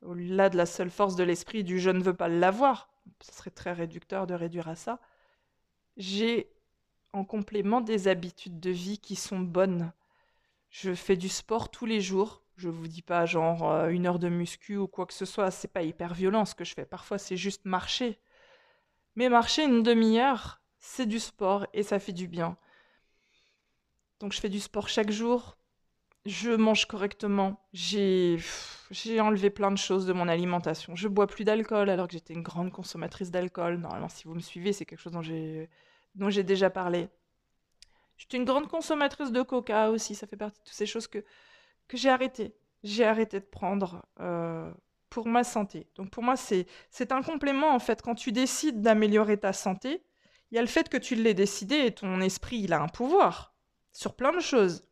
au-delà 0.01 0.49
de 0.49 0.57
la 0.57 0.65
seule 0.65 0.89
force 0.89 1.15
de 1.15 1.23
l'esprit 1.23 1.63
du 1.63 1.79
je 1.79 1.91
ne 1.91 2.01
veux 2.01 2.15
pas 2.15 2.27
l'avoir, 2.27 2.89
ce 3.21 3.31
serait 3.31 3.51
très 3.51 3.71
réducteur 3.71 4.25
de 4.25 4.33
réduire 4.33 4.67
à 4.67 4.75
ça, 4.75 4.99
j'ai 5.95 6.49
en 7.13 7.23
complément 7.23 7.81
des 7.81 8.07
habitudes 8.07 8.59
de 8.59 8.71
vie 8.71 8.97
qui 8.97 9.15
sont 9.15 9.39
bonnes. 9.39 9.93
Je 10.71 10.95
fais 10.95 11.15
du 11.15 11.29
sport 11.29 11.69
tous 11.69 11.85
les 11.85 12.01
jours. 12.01 12.41
Je 12.57 12.67
vous 12.67 12.87
dis 12.87 13.03
pas 13.03 13.27
genre 13.27 13.69
euh, 13.69 13.89
une 13.89 14.07
heure 14.07 14.19
de 14.19 14.29
muscu 14.29 14.77
ou 14.77 14.87
quoi 14.87 15.05
que 15.05 15.13
ce 15.13 15.25
soit, 15.25 15.51
c'est 15.51 15.67
pas 15.67 15.83
hyper 15.83 16.15
violent 16.15 16.45
ce 16.45 16.55
que 16.55 16.63
je 16.63 16.73
fais. 16.73 16.85
Parfois 16.85 17.19
c'est 17.19 17.37
juste 17.37 17.65
marcher. 17.65 18.17
Mais 19.15 19.29
marcher 19.29 19.65
une 19.65 19.83
demi-heure, 19.83 20.61
c'est 20.79 21.05
du 21.05 21.19
sport 21.19 21.67
et 21.73 21.83
ça 21.83 21.99
fait 21.99 22.13
du 22.13 22.27
bien. 22.27 22.57
Donc 24.21 24.33
je 24.33 24.39
fais 24.39 24.49
du 24.49 24.59
sport 24.59 24.87
chaque 24.87 25.11
jour. 25.11 25.57
Je 26.25 26.51
mange 26.51 26.85
correctement. 26.85 27.59
J'ai 27.73 28.39
enlevé 29.19 29.49
plein 29.49 29.71
de 29.71 29.77
choses 29.77 30.05
de 30.05 30.13
mon 30.13 30.27
alimentation. 30.27 30.95
Je 30.95 31.07
bois 31.07 31.25
plus 31.25 31.43
d'alcool 31.43 31.89
alors 31.89 32.07
que 32.07 32.13
j'étais 32.13 32.35
une 32.35 32.43
grande 32.43 32.71
consommatrice 32.71 33.31
d'alcool. 33.31 33.77
Normalement, 33.77 34.09
si 34.09 34.25
vous 34.25 34.35
me 34.35 34.39
suivez, 34.39 34.73
c'est 34.73 34.85
quelque 34.85 34.99
chose 34.99 35.13
dont 35.13 36.29
j'ai 36.29 36.43
déjà 36.43 36.69
parlé. 36.69 37.09
J'étais 38.17 38.37
une 38.37 38.45
grande 38.45 38.67
consommatrice 38.67 39.31
de 39.31 39.41
coca 39.41 39.89
aussi. 39.89 40.13
Ça 40.13 40.27
fait 40.27 40.37
partie 40.37 40.59
de 40.59 40.65
toutes 40.65 40.75
ces 40.75 40.85
choses 40.85 41.07
que, 41.07 41.25
que 41.87 41.97
j'ai 41.97 42.09
arrêté. 42.09 42.53
J'ai 42.83 43.03
arrêté 43.03 43.39
de 43.39 43.45
prendre 43.45 44.05
euh, 44.19 44.71
pour 45.09 45.27
ma 45.27 45.43
santé. 45.43 45.87
Donc 45.95 46.11
pour 46.11 46.21
moi, 46.21 46.35
c'est 46.37 47.11
un 47.11 47.23
complément 47.23 47.73
en 47.73 47.79
fait. 47.79 48.03
Quand 48.03 48.13
tu 48.13 48.31
décides 48.31 48.81
d'améliorer 48.81 49.37
ta 49.37 49.51
santé, 49.51 50.03
il 50.51 50.55
y 50.55 50.57
a 50.59 50.61
le 50.61 50.67
fait 50.67 50.89
que 50.89 50.97
tu 50.97 51.15
l'aies 51.15 51.33
décidé 51.33 51.77
et 51.77 51.91
ton 51.95 52.21
esprit, 52.21 52.57
il 52.59 52.73
a 52.73 52.81
un 52.81 52.87
pouvoir 52.87 53.50
sur 53.91 54.15
plein 54.15 54.31
de 54.31 54.39
choses. 54.39 54.87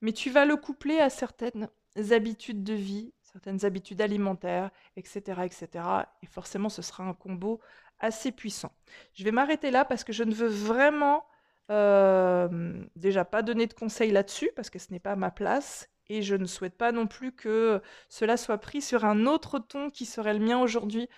Mais 0.00 0.12
tu 0.12 0.30
vas 0.30 0.44
le 0.44 0.56
coupler 0.56 0.98
à 1.00 1.10
certaines 1.10 1.68
habitudes 2.10 2.62
de 2.62 2.74
vie, 2.74 3.12
certaines 3.22 3.64
habitudes 3.64 4.00
alimentaires, 4.00 4.70
etc., 4.96 5.42
etc. 5.44 5.84
Et 6.22 6.26
forcément, 6.26 6.68
ce 6.68 6.82
sera 6.82 7.04
un 7.04 7.14
combo 7.14 7.60
assez 7.98 8.32
puissant. 8.32 8.72
Je 9.14 9.24
vais 9.24 9.32
m'arrêter 9.32 9.70
là 9.70 9.84
parce 9.84 10.04
que 10.04 10.12
je 10.12 10.22
ne 10.24 10.34
veux 10.34 10.48
vraiment 10.48 11.26
euh, 11.70 12.84
déjà 12.96 13.24
pas 13.24 13.42
donner 13.42 13.66
de 13.66 13.74
conseils 13.74 14.10
là-dessus 14.12 14.50
parce 14.54 14.70
que 14.70 14.78
ce 14.78 14.92
n'est 14.92 15.00
pas 15.00 15.16
ma 15.16 15.30
place 15.30 15.88
et 16.08 16.22
je 16.22 16.34
ne 16.34 16.46
souhaite 16.46 16.76
pas 16.76 16.92
non 16.92 17.06
plus 17.06 17.32
que 17.32 17.82
cela 18.08 18.36
soit 18.36 18.58
pris 18.58 18.80
sur 18.80 19.04
un 19.04 19.26
autre 19.26 19.58
ton 19.58 19.90
qui 19.90 20.06
serait 20.06 20.32
le 20.32 20.44
mien 20.44 20.58
aujourd'hui 20.58 21.08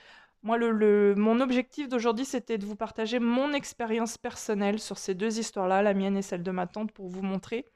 moi, 0.42 0.58
mon 0.58 1.40
objectif 1.40 1.88
d'aujourd'hui, 1.88 2.24
c'était 2.24 2.58
de 2.58 2.66
vous 2.66 2.76
partager 2.76 3.18
mon 3.18 3.52
expérience 3.52 4.16
personnelle 4.16 4.78
sur 4.78 4.98
ces 4.98 5.14
deux 5.14 5.38
histoires-là, 5.38 5.82
la 5.82 5.94
mienne 5.94 6.16
et 6.16 6.22
celle 6.22 6.42
de 6.42 6.50
ma 6.50 6.66
tante, 6.66 6.92
pour 6.92 7.08
vous 7.08 7.22
montrer 7.22 7.66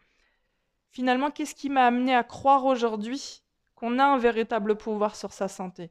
finalement 0.95 1.31
qu'est-ce 1.31 1.57
qui 1.57 1.69
m'a 1.69 1.87
amené 1.87 2.15
à 2.15 2.23
croire 2.23 2.65
aujourd'hui 2.65 3.43
qu'on 3.75 3.99
a 3.99 4.05
un 4.05 4.17
véritable 4.17 4.77
pouvoir 4.77 5.17
sur 5.17 5.33
sa 5.33 5.49
santé. 5.49 5.91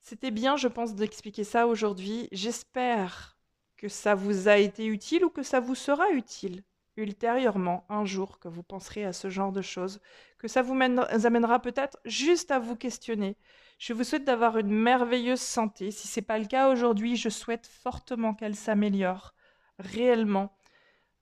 C'était 0.00 0.30
bien, 0.30 0.56
je 0.56 0.66
pense, 0.66 0.94
d'expliquer 0.94 1.44
ça 1.44 1.66
aujourd'hui. 1.66 2.28
J'espère 2.32 3.36
que 3.76 3.88
ça 3.88 4.14
vous 4.14 4.48
a 4.48 4.56
été 4.56 4.86
utile 4.86 5.26
ou 5.26 5.30
que 5.30 5.42
ça 5.42 5.60
vous 5.60 5.74
sera 5.74 6.10
utile 6.12 6.64
ultérieurement, 6.96 7.84
un 7.88 8.04
jour, 8.06 8.38
que 8.38 8.48
vous 8.48 8.62
penserez 8.62 9.04
à 9.04 9.12
ce 9.12 9.28
genre 9.28 9.52
de 9.52 9.62
choses, 9.62 10.00
que 10.38 10.48
ça 10.48 10.62
vous 10.62 10.74
amènera 10.74 11.60
peut-être 11.60 11.98
juste 12.04 12.50
à 12.50 12.58
vous 12.58 12.76
questionner 12.76 13.36
je 13.80 13.94
vous 13.94 14.04
souhaite 14.04 14.24
d'avoir 14.24 14.58
une 14.58 14.70
merveilleuse 14.70 15.40
santé. 15.40 15.90
Si 15.90 16.06
ce 16.06 16.20
n'est 16.20 16.26
pas 16.26 16.38
le 16.38 16.44
cas 16.44 16.68
aujourd'hui, 16.68 17.16
je 17.16 17.30
souhaite 17.30 17.66
fortement 17.66 18.34
qu'elle 18.34 18.54
s'améliore 18.54 19.34
réellement. 19.78 20.52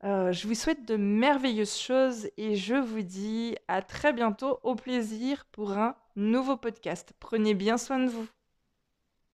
Euh, 0.02 0.32
je 0.32 0.48
vous 0.48 0.54
souhaite 0.54 0.84
de 0.84 0.96
merveilleuses 0.96 1.78
choses 1.78 2.28
et 2.36 2.56
je 2.56 2.74
vous 2.74 3.02
dis 3.02 3.56
à 3.68 3.80
très 3.80 4.12
bientôt 4.12 4.58
au 4.64 4.74
plaisir 4.74 5.46
pour 5.52 5.78
un 5.78 5.94
nouveau 6.16 6.56
podcast. 6.56 7.12
Prenez 7.20 7.54
bien 7.54 7.78
soin 7.78 8.00
de 8.00 8.10
vous. 8.10 8.26